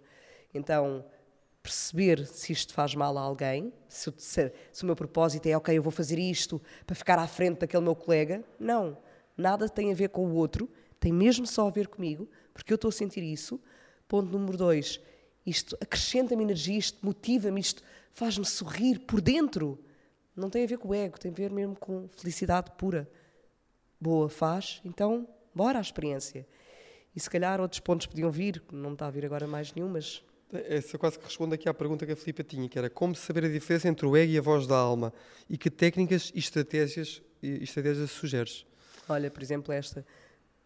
[0.53, 1.05] Então,
[1.61, 5.77] perceber se isto faz mal a alguém, se, se, se, o meu propósito é, ok,
[5.77, 8.43] eu vou fazer isto para ficar à frente daquele meu colega.
[8.59, 8.97] Não,
[9.37, 12.75] nada tem a ver com o outro, tem mesmo só a ver comigo, porque eu
[12.75, 13.59] estou a sentir isso.
[14.07, 14.99] Ponto número dois,
[15.45, 19.79] isto acrescenta-me energia, isto motiva-me, isto faz-me sorrir por dentro.
[20.35, 23.09] Não tem a ver com o ego, tem a ver mesmo com felicidade pura.
[23.99, 26.47] Boa, faz, então bora à experiência.
[27.15, 30.23] E se calhar outros pontos podiam vir, não está a vir agora mais nenhum, mas
[30.51, 33.45] essa quase que responde aqui à pergunta que a Filipa tinha, que era como saber
[33.45, 35.13] a diferença entre o ego e a voz da alma
[35.49, 38.65] e que técnicas e estratégias, e estratégias sugeres?
[39.07, 40.05] Olha, por exemplo, esta.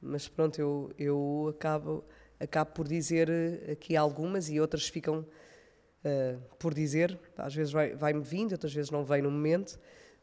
[0.02, 2.04] Mas pronto, eu, eu acabo,
[2.40, 3.30] acabo por dizer
[3.72, 7.18] aqui algumas e outras ficam uh, por dizer.
[7.38, 9.80] Às vezes vai-me vai vindo, outras vezes não vem no momento,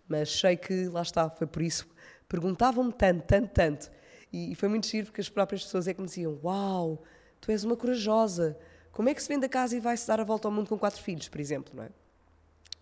[0.09, 1.87] mas sei que lá está, foi por isso.
[2.29, 3.91] Perguntavam-me tanto, tanto, tanto.
[4.33, 7.03] E, e foi muito giro porque as próprias pessoas é que me diziam: Uau,
[7.41, 8.57] tu és uma corajosa
[8.93, 10.79] como é que se vende a casa e vai-se dar a volta ao mundo com
[10.79, 11.91] quatro filhos, por exemplo, não é?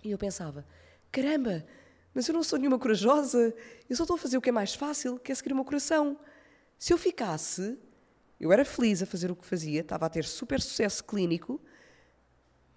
[0.02, 0.64] E eu pensava,
[1.10, 1.64] caramba,
[2.14, 3.54] mas eu não sou nenhuma corajosa,
[3.88, 5.64] eu só estou a fazer o que é mais fácil, que é seguir o meu
[5.64, 6.18] coração.
[6.78, 7.78] Se eu ficasse,
[8.40, 11.60] eu era feliz a fazer o que fazia, estava a ter super sucesso clínico,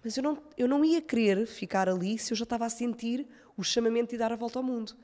[0.02, 3.26] mas eu não, eu não ia querer ficar ali se eu já estava a sentir
[3.56, 4.96] o chamamento de dar a volta ao mundo.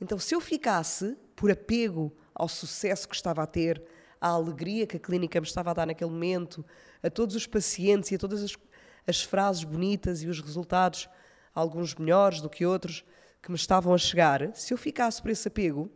[0.00, 3.82] Então, se eu ficasse, por apego ao sucesso que estava a ter,
[4.22, 6.64] à alegria que a clínica me estava a dar naquele momento,
[7.02, 8.56] a todos os pacientes e a todas as,
[9.04, 11.08] as frases bonitas e os resultados,
[11.52, 13.04] alguns melhores do que outros,
[13.42, 15.90] que me estavam a chegar, se eu ficasse por esse apego,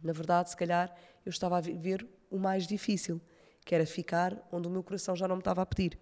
[0.00, 3.20] na verdade, se calhar, eu estava a viver o mais difícil,
[3.64, 5.98] que era ficar onde o meu coração já não me estava a pedir.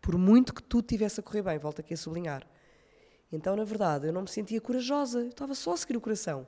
[0.00, 2.46] Por muito que tudo tivesse a correr bem, volto aqui a sublinhar.
[3.32, 6.46] Então, na verdade, eu não me sentia corajosa, eu estava só a seguir o coração.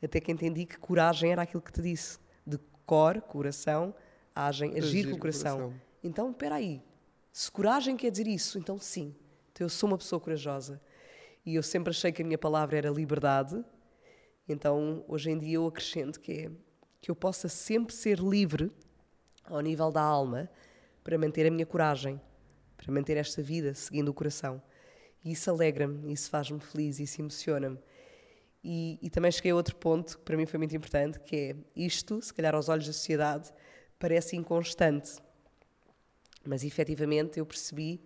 [0.00, 2.22] Até que entendi que coragem era aquilo que te disse
[2.86, 3.94] cor, coração,
[4.34, 5.56] agem, agir, agir com o coração.
[5.56, 5.80] coração.
[6.02, 6.82] Então, espera aí.
[7.32, 9.14] Se coragem quer dizer isso, então sim.
[9.52, 10.80] Então eu sou uma pessoa corajosa.
[11.44, 13.64] E eu sempre achei que a minha palavra era liberdade.
[14.48, 16.50] Então, hoje em dia eu acrescento que é
[17.00, 18.72] que eu possa sempre ser livre
[19.44, 20.48] ao nível da alma
[21.02, 22.18] para manter a minha coragem,
[22.78, 24.62] para manter esta vida seguindo o coração.
[25.22, 27.78] E isso alegra-me, isso faz-me feliz, isso emociona-me.
[28.64, 31.56] E, e, também cheguei a outro ponto que para mim foi muito importante, que é
[31.76, 33.52] isto, se calhar aos olhos da sociedade,
[33.98, 35.18] parece inconstante.
[36.42, 38.00] Mas efetivamente eu percebi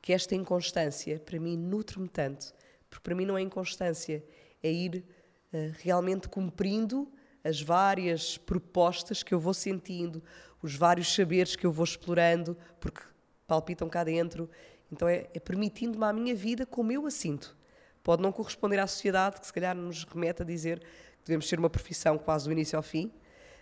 [0.00, 2.52] que esta inconstância para mim nutre-me tanto,
[2.90, 4.24] porque para mim não é inconstância,
[4.60, 5.04] é ir
[5.52, 7.08] uh, realmente cumprindo
[7.44, 10.20] as várias propostas que eu vou sentindo,
[10.60, 13.02] os vários saberes que eu vou explorando, porque
[13.46, 14.50] palpitam cá dentro.
[14.90, 17.56] Então é, é permitindo-me a minha vida como eu a sinto
[18.02, 21.58] pode não corresponder à sociedade, que se calhar nos remete a dizer que devemos ser
[21.58, 23.12] uma profissão quase do início ao fim,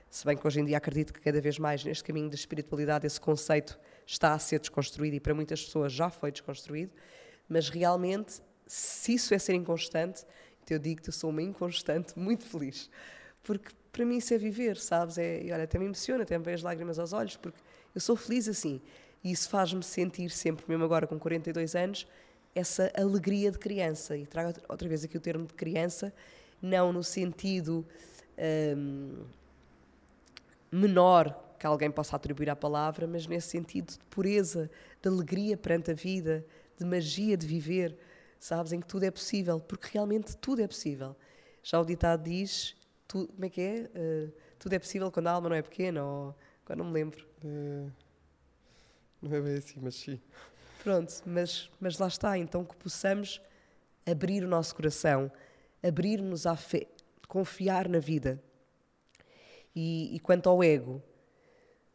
[0.08, 3.06] se bem que hoje em dia acredito que cada vez mais neste caminho da espiritualidade
[3.06, 6.92] esse conceito está a ser desconstruído e para muitas pessoas já foi desconstruído,
[7.48, 10.24] mas realmente, se isso é ser inconstante,
[10.62, 12.90] então eu digo que eu sou uma inconstante muito feliz,
[13.42, 15.18] porque para mim isso é viver, sabes?
[15.18, 17.58] É, e olha, até me emociona, até me as lágrimas aos olhos, porque
[17.94, 18.80] eu sou feliz assim.
[19.22, 22.06] E isso faz-me sentir sempre, mesmo agora com 42 anos,
[22.54, 24.16] essa alegria de criança.
[24.16, 26.12] E trago outra vez aqui o termo de criança,
[26.60, 27.86] não no sentido
[28.76, 29.24] um,
[30.70, 34.70] menor que alguém possa atribuir à palavra, mas nesse sentido de pureza,
[35.02, 36.44] de alegria perante a vida,
[36.78, 37.96] de magia de viver,
[38.38, 41.14] sabes, em que tudo é possível, porque realmente tudo é possível.
[41.62, 42.74] Já o ditado diz,
[43.06, 43.90] tu, como é que é?
[43.94, 46.34] Uh, tudo é possível quando a alma não é pequena, ou
[46.64, 47.26] agora não me lembro.
[47.44, 47.90] É,
[49.20, 50.18] não é bem assim, mas sim.
[50.82, 53.40] Pronto, mas, mas lá está, então que possamos
[54.10, 55.30] abrir o nosso coração,
[55.82, 56.86] abrir-nos à fé,
[57.28, 58.42] confiar na vida,
[59.74, 61.02] E, e quanto ao ego,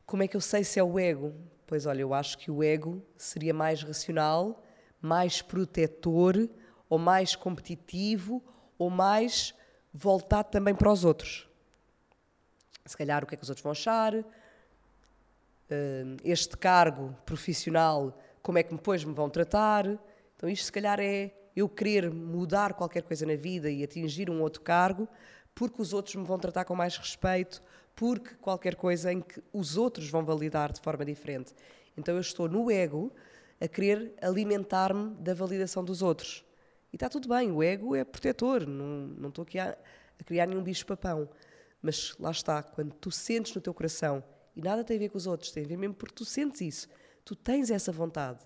[0.06, 1.34] como é que eu sei se é o ego?
[1.68, 4.64] Pois olha, eu acho que o ego seria mais racional,
[5.02, 6.48] mais protetor,
[6.88, 8.42] ou mais competitivo,
[8.78, 9.54] ou mais
[9.94, 11.50] voltado também para os outros.
[12.86, 14.14] Se calhar o que é que os outros vão achar,
[16.24, 19.88] este cargo profissional, como é que depois me vão tratar.
[20.36, 24.40] Então, isto se calhar é eu querer mudar qualquer coisa na vida e atingir um
[24.40, 25.08] outro cargo,
[25.56, 27.60] porque os outros me vão tratar com mais respeito,
[27.96, 31.56] porque qualquer coisa em que os outros vão validar de forma diferente.
[31.98, 33.12] Então, eu estou no ego
[33.60, 36.46] a querer alimentar-me da validação dos outros.
[36.94, 39.76] E está tudo bem, o ego é protetor, não, não estou aqui a,
[40.20, 41.28] a criar nenhum bicho-papão.
[41.82, 44.24] Mas lá está, quando tu sentes no teu coração,
[44.56, 46.62] e nada tem a ver com os outros, tem a ver mesmo porque tu sentes
[46.62, 46.88] isso,
[47.26, 48.40] tu tens essa vontade.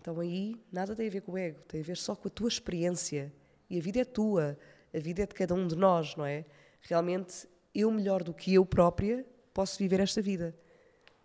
[0.00, 2.30] Então aí nada tem a ver com o ego, tem a ver só com a
[2.30, 3.32] tua experiência.
[3.68, 4.58] E a vida é tua,
[4.92, 6.46] a vida é de cada um de nós, não é?
[6.80, 10.56] Realmente, eu melhor do que eu própria posso viver esta vida.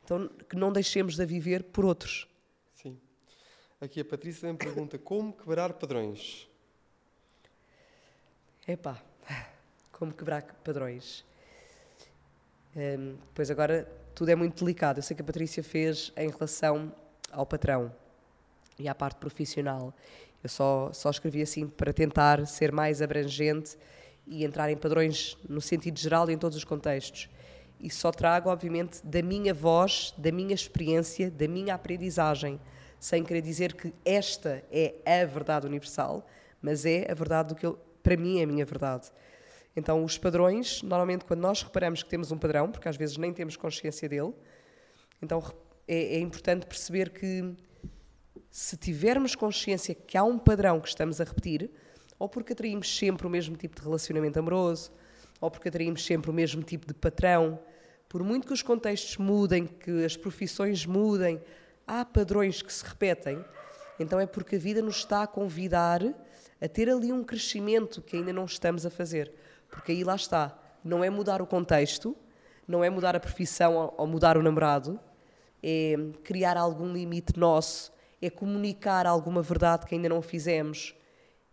[0.03, 2.27] Então, que não deixemos de a viver por outros.
[2.75, 2.99] Sim.
[3.79, 6.49] Aqui a Patrícia me pergunta como quebrar padrões.
[8.67, 9.01] Epá,
[9.93, 11.23] como quebrar padrões.
[12.75, 14.99] Um, pois agora tudo é muito delicado.
[14.99, 16.93] Eu sei que a Patrícia fez em relação
[17.31, 17.93] ao patrão
[18.77, 19.93] e à parte profissional.
[20.43, 23.77] Eu só, só escrevi assim para tentar ser mais abrangente
[24.27, 27.29] e entrar em padrões no sentido geral e em todos os contextos.
[27.79, 32.59] E só trago, obviamente, da minha voz, da minha experiência, da minha aprendizagem,
[32.99, 36.25] sem querer dizer que esta é a verdade universal,
[36.61, 39.11] mas é a verdade do que eu, para mim é a minha verdade.
[39.75, 43.33] Então, os padrões, normalmente, quando nós reparamos que temos um padrão, porque às vezes nem
[43.33, 44.33] temos consciência dele,
[45.21, 45.41] então
[45.87, 47.55] é, é importante perceber que
[48.51, 51.71] se tivermos consciência que há um padrão que estamos a repetir,
[52.19, 54.91] ou porque atraímos sempre o mesmo tipo de relacionamento amoroso,
[55.41, 57.59] ou porque atraímos sempre o mesmo tipo de patrão,
[58.07, 61.41] por muito que os contextos mudem, que as profissões mudem,
[61.87, 63.43] há padrões que se repetem,
[63.99, 66.01] então é porque a vida nos está a convidar
[66.61, 69.33] a ter ali um crescimento que ainda não estamos a fazer.
[69.73, 70.57] Porque aí lá está.
[70.83, 72.15] Não é mudar o contexto,
[72.67, 74.99] não é mudar a profissão ou mudar o namorado,
[75.61, 80.95] é criar algum limite nosso, é comunicar alguma verdade que ainda não fizemos,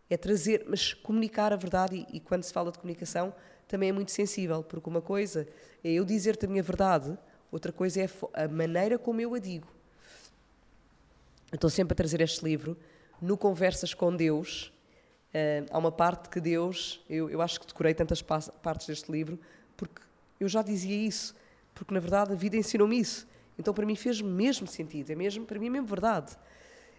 [0.08, 3.32] é trazer, mas comunicar a verdade, e, e quando se fala de comunicação,
[3.66, 5.48] também é muito sensível, porque uma coisa
[5.82, 7.16] é eu dizer-te a minha verdade,
[7.50, 9.68] outra coisa é a maneira como eu a digo.
[11.50, 12.76] Eu estou sempre a trazer este livro
[13.20, 14.72] no Conversas com Deus,
[15.30, 19.38] Uh, há uma parte que Deus, eu, eu acho que decorei tantas partes deste livro,
[19.76, 20.02] porque
[20.40, 21.36] eu já dizia isso,
[21.72, 23.28] porque na verdade a vida ensinou-me isso.
[23.56, 26.36] Então para mim fez mesmo sentido, é mesmo, para mim é mesmo verdade.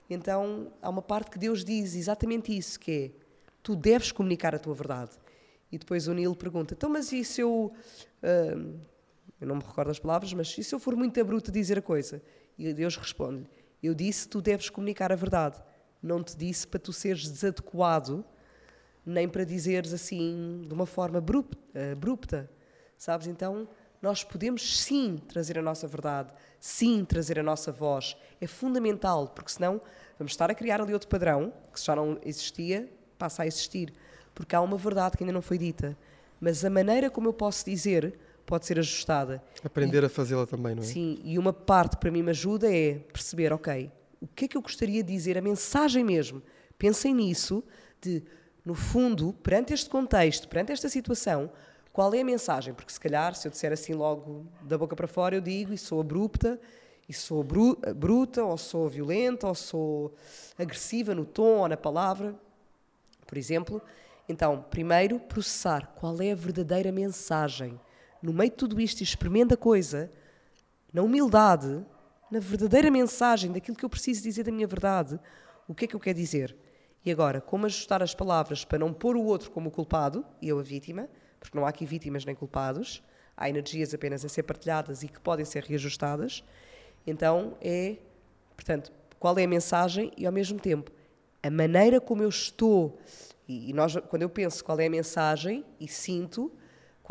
[0.09, 3.11] Então há uma parte que Deus diz exatamente isso, que é,
[3.61, 5.11] tu deves comunicar a tua verdade.
[5.69, 7.73] E depois o Nilo pergunta, então mas e se eu,
[8.23, 8.79] uh,
[9.41, 11.81] eu não me recordo as palavras, mas e se eu for muito bruto dizer a
[11.81, 12.21] coisa?
[12.57, 13.49] E Deus responde,
[13.83, 15.61] eu disse, tu deves comunicar a verdade
[16.01, 18.25] não te disse para tu seres desadequado,
[19.05, 22.49] nem para dizeres assim de uma forma abrupta,
[22.97, 23.27] sabes?
[23.27, 23.67] Então,
[24.01, 28.17] nós podemos sim trazer a nossa verdade, sim trazer a nossa voz.
[28.39, 29.79] É fundamental, porque senão
[30.17, 33.93] vamos estar a criar ali outro padrão, que já não existia, passa a existir.
[34.33, 35.95] Porque há uma verdade que ainda não foi dita.
[36.39, 39.41] Mas a maneira como eu posso dizer pode ser ajustada.
[39.63, 40.85] Aprender e, a fazê-la também, não é?
[40.85, 43.91] Sim, e uma parte que para mim me ajuda é perceber, ok,
[44.21, 46.41] o que é que eu gostaria de dizer, a mensagem mesmo.
[46.77, 47.63] Pensem nisso,
[47.99, 48.23] de,
[48.63, 51.51] no fundo, perante este contexto, perante esta situação,
[51.91, 52.73] qual é a mensagem?
[52.73, 55.77] Porque se calhar, se eu disser assim logo da boca para fora, eu digo e
[55.77, 56.59] sou abrupta,
[57.09, 60.15] e sou bru bruta, ou sou violenta, ou sou
[60.57, 62.33] agressiva no tom ou na palavra,
[63.27, 63.81] por exemplo.
[64.29, 67.77] Então, primeiro, processar qual é a verdadeira mensagem.
[68.21, 70.09] No meio de tudo isto, experimenta a coisa,
[70.93, 71.83] na humildade,
[72.31, 75.19] na verdadeira mensagem daquilo que eu preciso dizer da minha verdade,
[75.67, 76.55] o que é que eu quero dizer.
[77.03, 80.57] E agora, como ajustar as palavras para não pôr o outro como culpado e eu
[80.57, 81.09] a vítima,
[81.39, 83.03] porque não há aqui vítimas nem culpados,
[83.35, 86.43] há energias apenas a ser partilhadas e que podem ser reajustadas.
[87.05, 87.97] Então é,
[88.55, 90.91] portanto, qual é a mensagem e ao mesmo tempo
[91.43, 92.99] a maneira como eu estou
[93.47, 96.51] e nós quando eu penso qual é a mensagem e sinto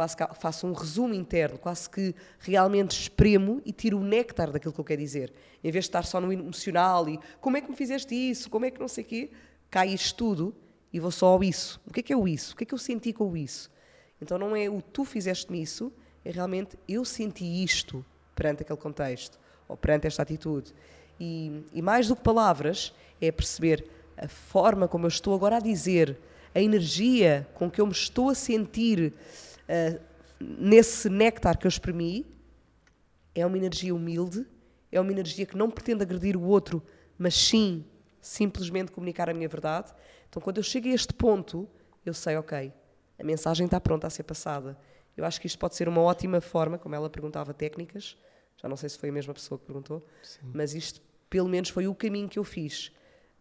[0.01, 4.73] quase que faço um resumo interno, quase que realmente espremo e tiro o néctar daquilo
[4.73, 5.31] que eu quero dizer.
[5.63, 8.65] Em vez de estar só no emocional e como é que me fizeste isso, como
[8.65, 9.31] é que não sei o quê,
[9.71, 10.55] cai isto tudo
[10.91, 11.79] e vou só ao isso.
[11.87, 12.55] O que é que é o isso?
[12.55, 13.71] O que é que eu senti com o isso?
[14.23, 15.93] Então não é o tu fizeste-me isso,
[16.25, 18.03] é realmente eu senti isto
[18.35, 19.39] perante aquele contexto
[19.69, 20.73] ou perante esta atitude.
[21.21, 23.87] E, e mais do que palavras, é perceber
[24.17, 26.17] a forma como eu estou agora a dizer,
[26.55, 29.13] a energia com que eu me estou a sentir
[29.71, 30.01] uh,
[30.41, 32.27] nesse néctar que eu exprimi,
[33.35, 34.47] é uma energia humilde,
[34.91, 36.83] é uma energia que não pretende agredir o outro,
[37.16, 37.85] mas sim
[38.21, 39.93] simplesmente comunicar a minha verdade.
[40.29, 41.68] Então, quando eu chego a este ponto,
[42.05, 42.73] eu sei, ok,
[43.18, 44.77] a mensagem está pronta a ser passada.
[45.16, 48.16] Eu acho que isto pode ser uma ótima forma, como ela perguntava técnicas,
[48.57, 50.51] já não sei se foi a mesma pessoa que perguntou, Sim.
[50.53, 52.93] mas isto pelo menos foi o caminho que eu fiz.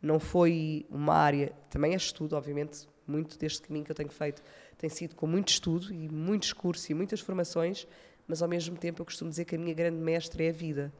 [0.01, 4.41] Não foi uma área, também é estudo, obviamente, muito deste caminho que eu tenho feito
[4.79, 7.85] tem sido com muito estudo e muitos cursos e muitas formações,
[8.25, 10.91] mas ao mesmo tempo eu costumo dizer que a minha grande mestre é a vida,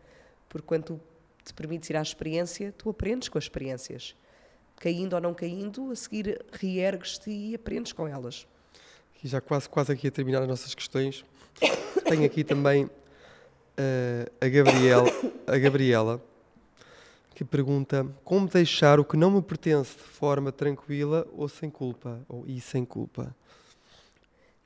[0.49, 0.99] porque quando
[1.45, 4.15] te permites ir à experiência, tu aprendes com as experiências.
[4.75, 8.45] Caindo ou não caindo, a seguir reergues-te e aprendes com elas.
[9.23, 11.23] E já quase, quase aqui a terminar as nossas questões,
[12.05, 12.91] tenho aqui também uh,
[14.41, 15.05] a, Gabriel,
[15.47, 16.21] a Gabriela,
[17.33, 22.19] que pergunta como deixar o que não me pertence de forma tranquila ou sem culpa,
[22.27, 23.33] ou e sem culpa.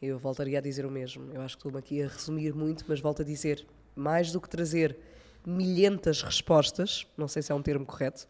[0.06, 1.32] Eu voltaria a dizer o mesmo.
[1.32, 4.50] Eu acho que estou aqui a resumir muito, mas volto a dizer, mais do que
[4.50, 4.98] trazer
[5.48, 8.28] milhentas respostas, não sei se é um termo correto,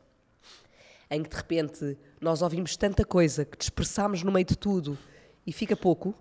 [1.10, 4.96] em que de repente nós ouvimos tanta coisa que dispersamos no meio de tudo
[5.48, 6.14] e fica pouco,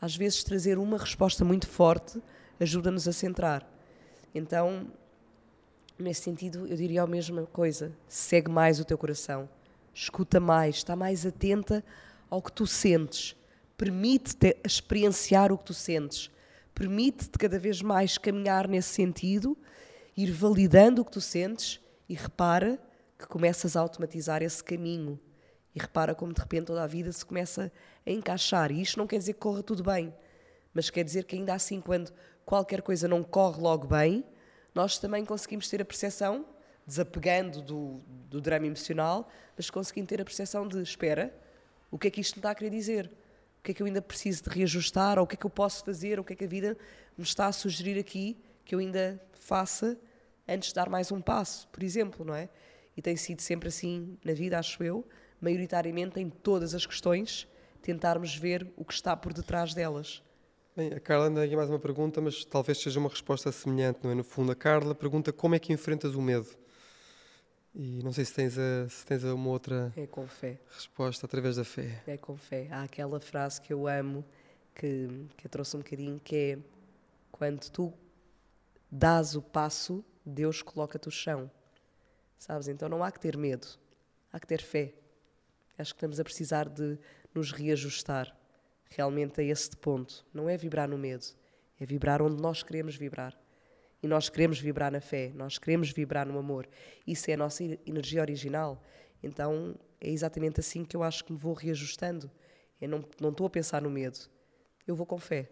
[0.00, 2.18] às vezes trazer uma resposta muito forte
[2.58, 3.70] ajuda-nos a centrar.
[4.34, 4.90] Então,
[5.98, 9.50] nesse sentido, eu diria a mesma coisa: segue mais o teu coração,
[9.92, 11.84] escuta mais, está mais atenta
[12.30, 13.36] ao que tu sentes,
[13.78, 16.30] permite-te experienciar o que tu sentes,
[16.74, 19.56] permite-te cada vez mais caminhar nesse sentido,
[20.16, 22.76] ir validando o que tu sentes e repara
[23.16, 25.18] que começas a automatizar esse caminho.
[25.74, 27.70] E repara como de repente toda a vida se começa
[28.04, 28.72] a encaixar.
[28.72, 30.12] E isto não quer dizer que corra tudo bem,
[30.74, 32.12] mas quer dizer que ainda assim, quando
[32.44, 34.24] qualquer coisa não corre logo bem,
[34.74, 36.44] nós também conseguimos ter a percepção,
[36.84, 41.32] desapegando do, do drama emocional, mas conseguimos ter a percepção de: espera,
[41.92, 43.08] o que é que isto me está a querer dizer?
[43.58, 45.18] O que é que eu ainda preciso de reajustar?
[45.18, 46.18] Ou o que é que eu posso fazer?
[46.18, 46.76] Ou o que é que a vida
[47.16, 49.98] me está a sugerir aqui que eu ainda faça
[50.46, 52.48] antes de dar mais um passo, por exemplo, não é?
[52.96, 55.06] E tem sido sempre assim na vida, acho eu,
[55.40, 57.46] maioritariamente em todas as questões,
[57.80, 60.22] tentarmos ver o que está por detrás delas.
[60.76, 64.10] Bem, a Carla ainda tem mais uma pergunta, mas talvez seja uma resposta semelhante, não
[64.10, 64.14] é?
[64.14, 66.48] No fundo, a Carla pergunta como é que enfrentas o medo.
[67.80, 70.58] E não sei se tens, a, se tens uma outra é com fé.
[70.68, 72.02] resposta através da fé.
[72.08, 72.66] É com fé.
[72.72, 74.24] Há aquela frase que eu amo,
[74.74, 75.06] que,
[75.36, 76.58] que eu trouxe um bocadinho, que é
[77.30, 77.94] quando tu
[78.90, 81.48] dás o passo, Deus coloca-te o chão.
[82.36, 82.66] Sabes?
[82.66, 83.68] Então não há que ter medo,
[84.32, 84.92] há que ter fé.
[85.78, 86.98] Acho que estamos a precisar de
[87.32, 88.36] nos reajustar
[88.90, 90.26] realmente a esse ponto.
[90.34, 91.26] Não é vibrar no medo,
[91.78, 93.38] é vibrar onde nós queremos vibrar.
[94.02, 96.68] E nós queremos vibrar na fé, nós queremos vibrar no amor.
[97.06, 98.82] Isso é a nossa energia original.
[99.22, 102.30] Então é exatamente assim que eu acho que me vou reajustando.
[102.80, 104.18] Eu não, não estou a pensar no medo,
[104.86, 105.48] eu vou com fé.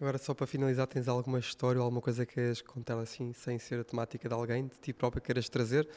[0.00, 3.56] Agora, só para finalizar, tens alguma história ou alguma coisa que queres contar assim, sem
[3.58, 5.88] ser a temática de alguém, de ti próprio queiras trazer?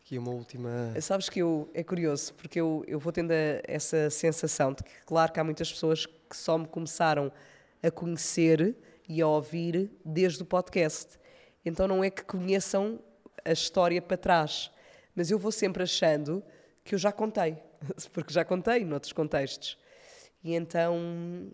[0.00, 1.00] Aqui uma última.
[1.00, 4.90] Sabes que eu, é curioso, porque eu, eu vou tendo a, essa sensação de que,
[5.04, 7.30] claro, que há muitas pessoas que só me começaram
[7.82, 8.76] a conhecer
[9.08, 11.18] e a ouvir desde o podcast.
[11.64, 13.00] Então não é que conheçam
[13.44, 14.70] a história para trás,
[15.14, 16.42] mas eu vou sempre achando
[16.84, 17.56] que eu já contei,
[18.12, 19.78] porque já contei noutros contextos.
[20.42, 21.50] E então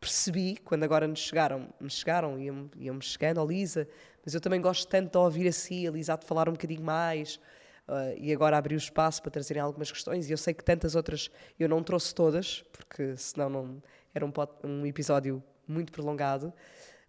[0.00, 3.88] percebi, quando agora nos chegaram, me chegaram, iam-me iam chegando, a Lisa,
[4.24, 7.40] mas eu também gosto tanto de ouvir assim, a Lisa de falar um bocadinho mais,
[7.88, 10.94] uh, e agora abrir o espaço para trazerem algumas questões, e eu sei que tantas
[10.94, 13.82] outras eu não trouxe todas, porque senão não,
[14.14, 14.32] era um,
[14.62, 16.52] um episódio muito prolongado,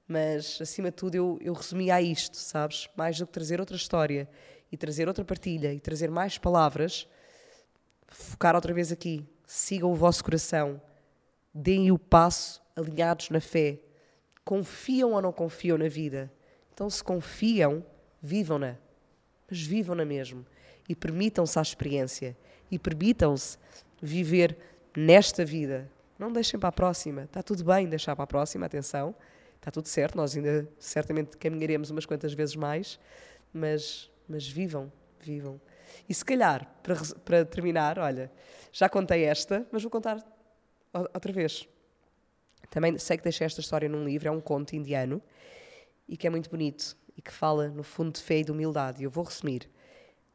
[0.08, 2.89] mas acima de tudo eu, eu resumia a isto, sabes?
[2.95, 4.30] Mais do que trazer outra história,
[4.72, 7.08] e trazer outra partilha, e trazer mais palavras,
[8.08, 10.82] focar outra vez aqui, sigam o vosso coração,
[11.53, 13.80] deem o passo alinhados na fé,
[14.43, 16.32] confiam ou não confiam na vida.
[16.74, 17.86] Então, se confiam,
[18.22, 18.78] vivam-na,
[19.49, 20.45] mas vivam-na mesmo
[20.89, 22.38] e permitam-se a experiência
[22.70, 23.58] e permitam-se
[24.01, 24.58] viver
[24.95, 25.89] nesta vida.
[26.18, 27.24] Não deixem para a próxima.
[27.24, 29.16] Está tudo bem deixar para a próxima, atenção.
[29.55, 32.99] Está tudo certo, nós ainda certamente caminharemos umas quantas vezes mais,
[33.51, 35.59] mas, mas vivam, vivam.
[36.07, 38.32] E se calhar, para, para terminar, olha,
[38.72, 40.24] já contei esta, mas vou contar
[40.93, 41.68] outra vez.
[42.70, 45.22] Também sei que deixei esta história num livro, é um conto indiano
[46.07, 49.03] e que é muito bonito e que fala, no fundo, de fé e de humildade.
[49.03, 49.70] Eu vou resumir.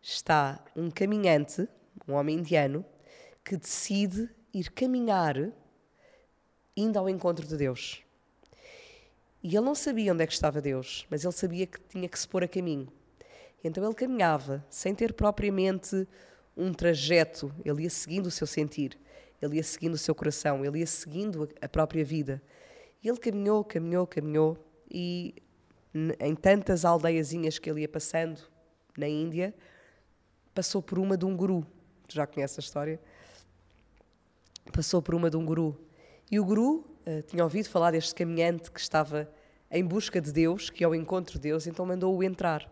[0.02, 1.68] Está um caminhante,
[2.08, 2.84] um homem indiano,
[3.44, 5.36] que decide ir caminhar
[6.76, 8.02] indo ao encontro de Deus.
[9.42, 12.18] E ele não sabia onde é que estava Deus, mas ele sabia que tinha que
[12.18, 12.88] se pôr a caminho.
[13.62, 16.06] Então ele caminhava sem ter propriamente
[16.56, 18.98] um trajeto, ele ia seguindo o seu sentir
[19.40, 22.42] ele ia seguindo o seu coração, ele ia seguindo a própria vida.
[23.02, 24.58] E ele caminhou, caminhou, caminhou
[24.90, 25.34] e
[26.20, 28.40] em tantas aldeiazinhas que ele ia passando
[28.96, 29.54] na Índia,
[30.54, 31.66] passou por uma de um guru.
[32.06, 33.00] Tu já conheces a história?
[34.72, 35.76] Passou por uma de um guru.
[36.30, 39.28] E o guru uh, tinha ouvido falar deste caminhante que estava
[39.68, 42.70] em busca de Deus, que é o encontro de Deus, então mandou-o entrar.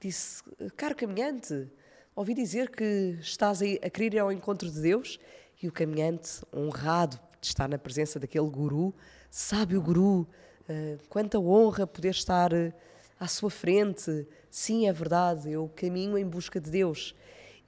[0.00, 0.42] Disse:
[0.76, 1.70] Caro caminhante,
[2.16, 5.18] ouvi dizer que estás a querer ir ao encontro de Deus.
[5.62, 8.94] E o caminhante, honrado de estar na presença daquele guru,
[9.30, 12.72] sabe o guru, uh, quanta honra poder estar uh,
[13.20, 14.26] à sua frente.
[14.50, 17.14] Sim, é verdade, eu caminho em busca de Deus.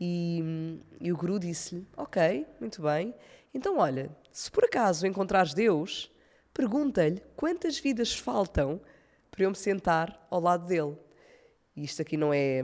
[0.00, 3.14] E, e o guru disse-lhe: Ok, muito bem.
[3.54, 6.10] Então, olha, se por acaso encontrares Deus,
[6.54, 8.80] pergunta-lhe quantas vidas faltam
[9.30, 10.96] para eu me sentar ao lado dele.
[11.76, 12.62] E isto aqui não é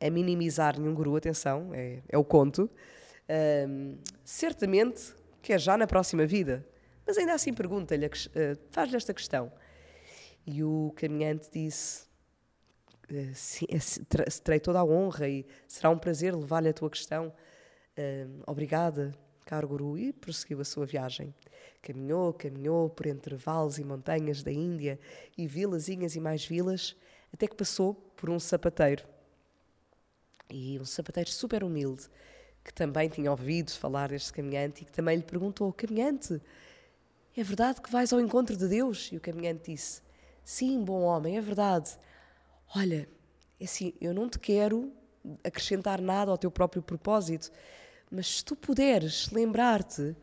[0.00, 2.70] a minimizar nenhum guru, atenção, é, é o conto.
[3.68, 6.66] Um, certamente que é já na próxima vida,
[7.06, 8.10] mas ainda assim pergunta-lhe, uh,
[8.70, 9.52] faz-lhe esta questão.
[10.46, 12.06] E o caminhante disse:
[13.10, 17.32] uh, terei toda a honra e será um prazer levar-lhe a tua questão.
[17.96, 19.14] Uh, obrigada,
[19.48, 21.34] caro guru, e prosseguiu a sua viagem.
[21.80, 25.00] Caminhou, caminhou por entre vales e montanhas da Índia
[25.38, 26.94] e vilazinhas e mais vilas,
[27.32, 29.08] até que passou por um sapateiro.
[30.50, 32.10] E um sapateiro super humilde,
[32.62, 36.42] que também tinha ouvido falar deste caminhante e que também lhe perguntou: Caminhante,
[37.34, 39.08] é verdade que vais ao encontro de Deus?
[39.12, 40.02] E o caminhante disse:
[40.44, 41.98] Sim, bom homem, é verdade.
[42.76, 43.08] Olha,
[43.58, 44.92] é assim, eu não te quero
[45.42, 47.50] acrescentar nada ao teu próprio propósito,
[48.10, 50.16] mas se tu puderes lembrar-te,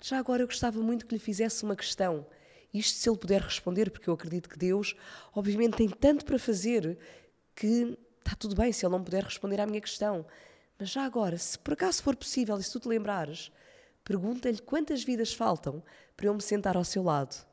[0.00, 2.26] já agora eu gostava muito que lhe fizesse uma questão.
[2.72, 4.94] Isto se ele puder responder, porque eu acredito que Deus,
[5.34, 6.98] obviamente, tem tanto para fazer
[7.54, 10.24] que está tudo bem se ele não puder responder à minha questão.
[10.78, 13.50] Mas já agora, se por acaso for possível e se tu te lembrares,
[14.04, 15.82] pergunta-lhe quantas vidas faltam
[16.16, 17.44] para eu me sentar ao seu lado.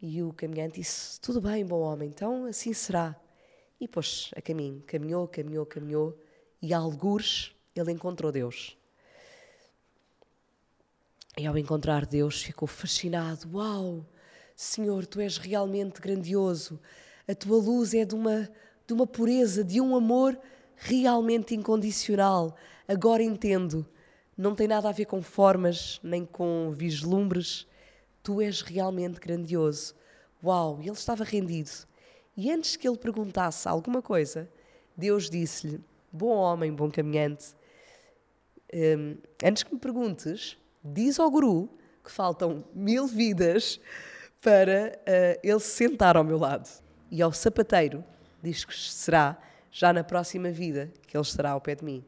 [0.00, 3.16] E o caminhante disse: Tudo bem, bom homem, então assim será.
[3.80, 6.18] E pôs a caminho, caminhou, caminhou, caminhou,
[6.62, 8.76] e algures ele encontrou Deus.
[11.38, 14.06] E ao encontrar Deus ficou fascinado: Uau,
[14.54, 16.80] Senhor, tu és realmente grandioso.
[17.28, 18.48] A tua luz é de uma,
[18.86, 20.38] de uma pureza, de um amor
[20.76, 22.56] realmente incondicional.
[22.88, 23.86] Agora entendo.
[24.36, 27.66] Não tem nada a ver com formas nem com vislumbres.
[28.22, 29.94] Tu és realmente grandioso.
[30.44, 30.78] Uau!
[30.80, 31.70] Ele estava rendido.
[32.36, 34.48] E antes que ele perguntasse alguma coisa,
[34.96, 37.55] Deus disse-lhe: Bom homem, bom caminhante,
[38.72, 41.68] um, antes que me perguntes, diz ao guru
[42.04, 43.80] que faltam mil vidas
[44.40, 46.68] para uh, ele se sentar ao meu lado.
[47.10, 48.04] E ao sapateiro
[48.42, 49.38] diz que será
[49.70, 52.04] já na próxima vida que ele estará ao pé de mim.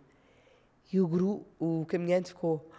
[0.93, 2.71] E o guru, o caminhante, ficou.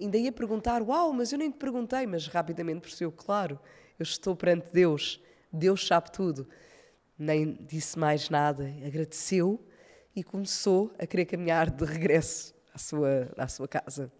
[0.00, 3.58] Ainda ia perguntar: Uau, mas eu nem te perguntei, mas rapidamente percebeu: Claro,
[3.98, 5.20] eu estou perante Deus,
[5.52, 6.48] Deus sabe tudo.
[7.18, 9.60] Nem disse mais nada, agradeceu
[10.14, 14.10] e começou a querer caminhar de regresso sua, à sua casa.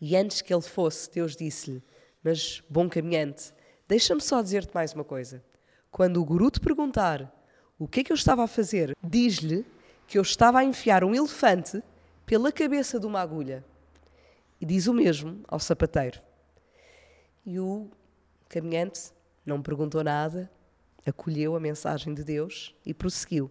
[0.00, 1.82] E antes que ele fosse, Deus disse-lhe:
[2.22, 3.52] Mas, bom caminhante,
[3.86, 5.44] deixa-me só dizer-te mais uma coisa.
[5.90, 7.32] Quando o guru te perguntar
[7.78, 9.64] o que é que eu estava a fazer, diz-lhe
[10.06, 11.82] que eu estava a enfiar um elefante
[12.24, 13.64] pela cabeça de uma agulha.
[14.60, 16.20] E diz o mesmo ao sapateiro.
[17.44, 17.90] E o
[18.48, 19.12] caminhante
[19.44, 20.50] não perguntou nada,
[21.06, 23.50] acolheu a mensagem de Deus e prosseguiu.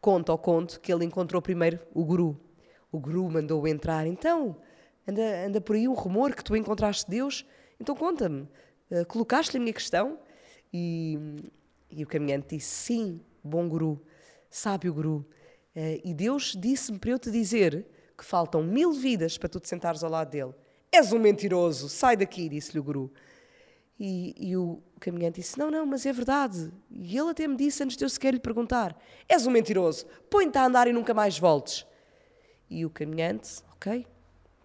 [0.00, 2.38] Conta ao conto que ele encontrou primeiro o guru.
[2.90, 4.06] O guru mandou-o entrar.
[4.06, 4.56] Então,
[5.06, 7.44] anda, anda por aí um rumor que tu encontraste Deus,
[7.80, 8.48] então conta-me,
[8.90, 10.18] uh, colocaste-lhe a minha questão?
[10.72, 11.18] E,
[11.90, 14.00] e o caminhante disse, sim, bom guru,
[14.50, 15.26] sábio guru,
[15.76, 17.86] uh, e Deus disse-me para eu te dizer
[18.16, 20.54] que faltam mil vidas para tu te sentares ao lado dele.
[20.90, 23.12] És um mentiroso, sai daqui, disse-lhe o guru.
[24.00, 26.72] E, e, o caminhante disse: Não, não, mas é verdade.
[26.90, 28.96] E ele até me disse antes de eu sequer lhe perguntar:
[29.28, 31.84] És um mentiroso, põe-te a andar e nunca mais voltes.
[32.70, 34.06] E o caminhante, ok,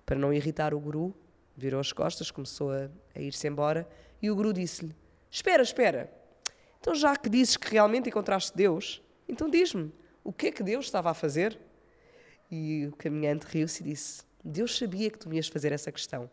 [0.06, 1.16] para não irritar o guru,
[1.56, 3.88] virou as costas, começou a, a ir-se embora,
[4.22, 4.95] e o guru disse-lhe:
[5.30, 6.12] Espera, espera.
[6.80, 9.91] Então, já que dizes que realmente encontraste Deus, então diz-me,
[10.24, 11.58] o que é que Deus estava a fazer?
[12.51, 16.30] E o caminhante riu-se e disse: Deus sabia que tu me ias fazer essa questão.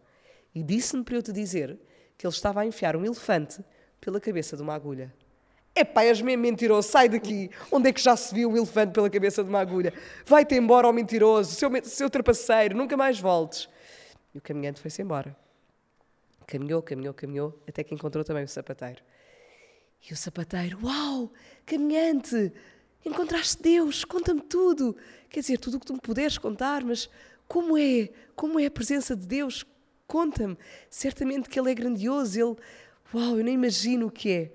[0.55, 1.79] E disse-me para eu te dizer
[2.19, 3.65] que ele estava a enfiar um elefante
[4.01, 5.15] pela cabeça de uma agulha.
[5.75, 7.51] Epá, és mesmo mentiroso, sai daqui.
[7.71, 9.93] Onde é que já se viu um elefante pela cabeça de uma agulha?
[10.27, 13.69] Vai-te embora, ó mentiroso, seu, seu trapaceiro, nunca mais voltes.
[14.35, 15.37] E o caminhante foi-se embora.
[16.47, 19.03] Caminhou, caminhou, caminhou, até que encontrou também o sapateiro.
[20.09, 21.33] E o sapateiro, uau,
[21.65, 22.53] caminhante,
[23.05, 24.97] encontraste Deus, conta-me tudo.
[25.29, 27.09] Quer dizer, tudo o que tu me puderes contar, mas
[27.47, 28.09] como é?
[28.35, 29.65] Como é a presença de Deus?
[30.11, 30.59] conta-me.
[30.91, 32.57] Certamente que ele é grandioso, ele,
[33.15, 34.53] uau, eu nem imagino o que é.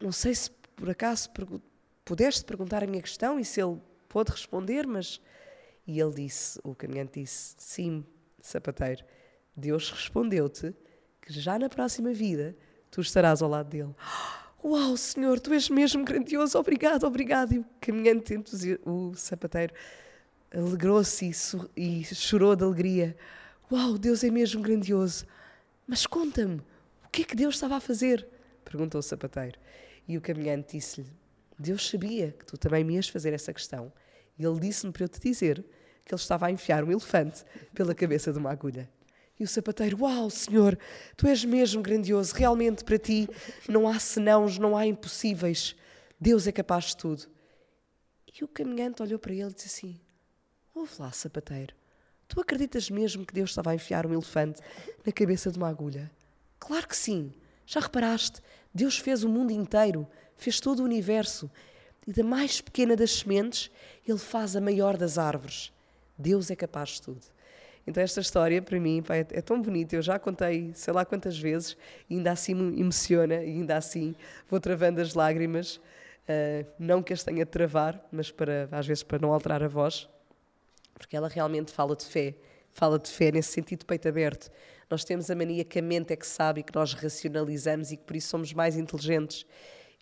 [0.00, 1.30] Não sei se por acaso
[2.04, 3.78] pudeste perguntar a minha questão e se ele
[4.08, 5.20] pôde responder, mas.
[5.86, 8.04] E ele disse, o caminhante disse: Sim,
[8.40, 9.04] sapateiro,
[9.56, 10.74] Deus respondeu-te
[11.22, 12.56] que já na próxima vida
[12.90, 13.94] tu estarás ao lado dele.
[14.64, 17.52] Uau, Senhor, tu és mesmo grandioso, obrigado, obrigado.
[17.52, 18.34] E o caminhante,
[18.84, 19.72] o sapateiro,
[20.52, 21.30] alegrou-se
[21.76, 23.16] e, e chorou de alegria.
[23.70, 25.24] Uau, Deus é mesmo grandioso.
[25.86, 26.56] Mas conta-me,
[27.04, 28.26] o que é que Deus estava a fazer?
[28.64, 29.58] Perguntou o sapateiro.
[30.06, 31.10] E o caminhante disse-lhe:
[31.58, 33.92] Deus sabia que tu também me ias fazer essa questão.
[34.38, 35.64] E ele disse-me para eu te dizer
[36.04, 37.44] que ele estava a enfiar um elefante
[37.74, 38.88] pela cabeça de uma agulha.
[39.38, 40.78] E o sapateiro, uau, Senhor,
[41.16, 43.28] tu és mesmo grandioso, realmente para ti
[43.68, 45.76] não há senãos, não há impossíveis.
[46.18, 47.26] Deus é capaz de tudo.
[48.38, 50.00] E o caminhante olhou para ele e disse assim:
[50.74, 51.74] Ouve lá, sapateiro,
[52.28, 54.60] tu acreditas mesmo que Deus estava a enfiar um elefante
[55.04, 56.10] na cabeça de uma agulha?
[56.58, 57.32] Claro que sim.
[57.66, 58.40] Já reparaste?
[58.72, 60.06] Deus fez o mundo inteiro,
[60.36, 61.50] fez todo o universo.
[62.06, 63.70] E da mais pequena das sementes,
[64.06, 65.72] Ele faz a maior das árvores.
[66.16, 67.20] Deus é capaz de tudo.
[67.86, 71.38] Então esta história para mim é, é, tão bonita, eu já contei sei lá quantas
[71.38, 71.76] vezes
[72.10, 74.14] e ainda assim me emociona e ainda assim
[74.48, 79.04] vou travando as lágrimas, uh, não que as tenha de travar, mas para, às vezes
[79.04, 80.08] para não alterar a voz,
[80.94, 82.34] porque ela realmente fala de fé,
[82.72, 84.50] fala de fé nesse sentido peito aberto.
[84.88, 87.96] Nós temos a mania que a mente é que sabe e que nós racionalizamos e
[87.96, 89.44] que por isso somos mais inteligentes.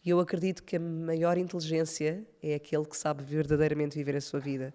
[0.04, 4.38] E eu acredito que a maior inteligência é aquele que sabe verdadeiramente viver a sua
[4.38, 4.74] vida.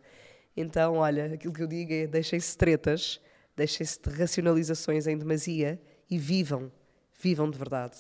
[0.58, 3.22] Então, olha, aquilo que eu digo é deixem-se tretas,
[3.56, 5.80] deixem-se de racionalizações em demasia
[6.10, 6.72] e vivam,
[7.22, 7.98] vivam de verdade.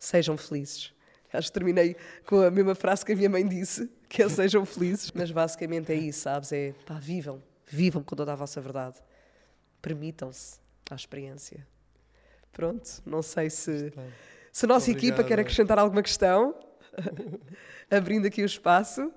[0.00, 0.92] Sejam felizes.
[1.32, 1.96] Acho que terminei
[2.26, 5.92] com a mesma frase que a minha mãe disse, que é sejam felizes, mas basicamente
[5.92, 6.52] é isso, sabes?
[6.52, 8.98] É pá, vivam, vivam com toda a vossa verdade.
[9.82, 11.66] Permitam-se à experiência.
[12.52, 13.92] Pronto, não sei se,
[14.52, 15.12] se a nossa Obrigado.
[15.12, 16.54] equipa quer acrescentar alguma questão,
[17.90, 19.12] abrindo aqui o espaço.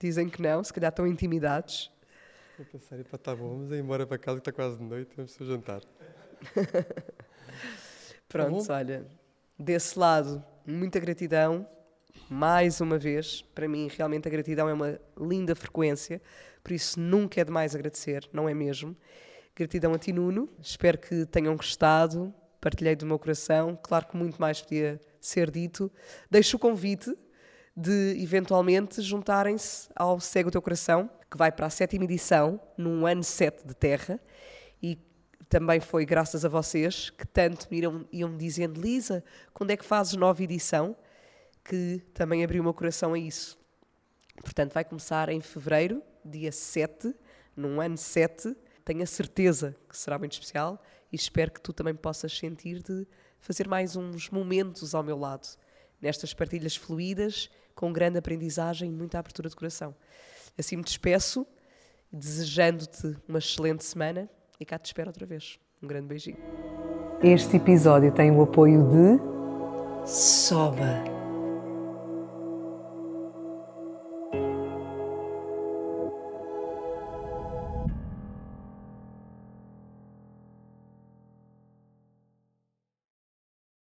[0.00, 1.90] Dizem que não, se calhar estão intimidados.
[2.58, 5.10] Eu pensei, pá, tá bom, vamos ir embora para casa que está quase de noite,
[5.16, 5.82] vamos para jantar.
[8.28, 9.06] Pronto, tá olha,
[9.58, 11.66] desse lado, muita gratidão,
[12.28, 13.42] mais uma vez.
[13.54, 16.20] Para mim, realmente, a gratidão é uma linda frequência,
[16.62, 18.96] por isso nunca é demais agradecer, não é mesmo?
[19.56, 20.48] Gratidão a ti, Nuno.
[20.60, 22.34] Espero que tenham gostado.
[22.60, 23.78] Partilhei do meu coração.
[23.80, 25.92] Claro que muito mais podia ser dito.
[26.28, 27.16] Deixo o convite
[27.76, 33.22] de eventualmente juntarem-se ao Cego Teu Coração, que vai para a sétima edição, num ano
[33.22, 34.20] 7 de Terra,
[34.82, 34.98] e
[35.48, 39.84] também foi graças a vocês que tanto me iam, iam dizendo, Lisa, quando é que
[39.84, 40.96] fazes nova edição?
[41.64, 43.56] Que também abriu o meu coração a isso.
[44.42, 47.14] Portanto, vai começar em fevereiro, dia 7,
[47.56, 48.56] num ano 7.
[48.84, 50.80] Tenho a certeza que será muito especial
[51.10, 53.06] e espero que tu também possas sentir de
[53.38, 55.46] fazer mais uns momentos ao meu lado,
[56.00, 59.94] nestas partilhas fluídas com grande aprendizagem e muita abertura de coração.
[60.58, 61.46] Assim me despeço,
[62.12, 64.28] desejando-te uma excelente semana
[64.60, 65.58] e cá te espero outra vez.
[65.82, 66.38] Um grande beijinho.
[67.22, 71.13] Este episódio tem o apoio de Soba.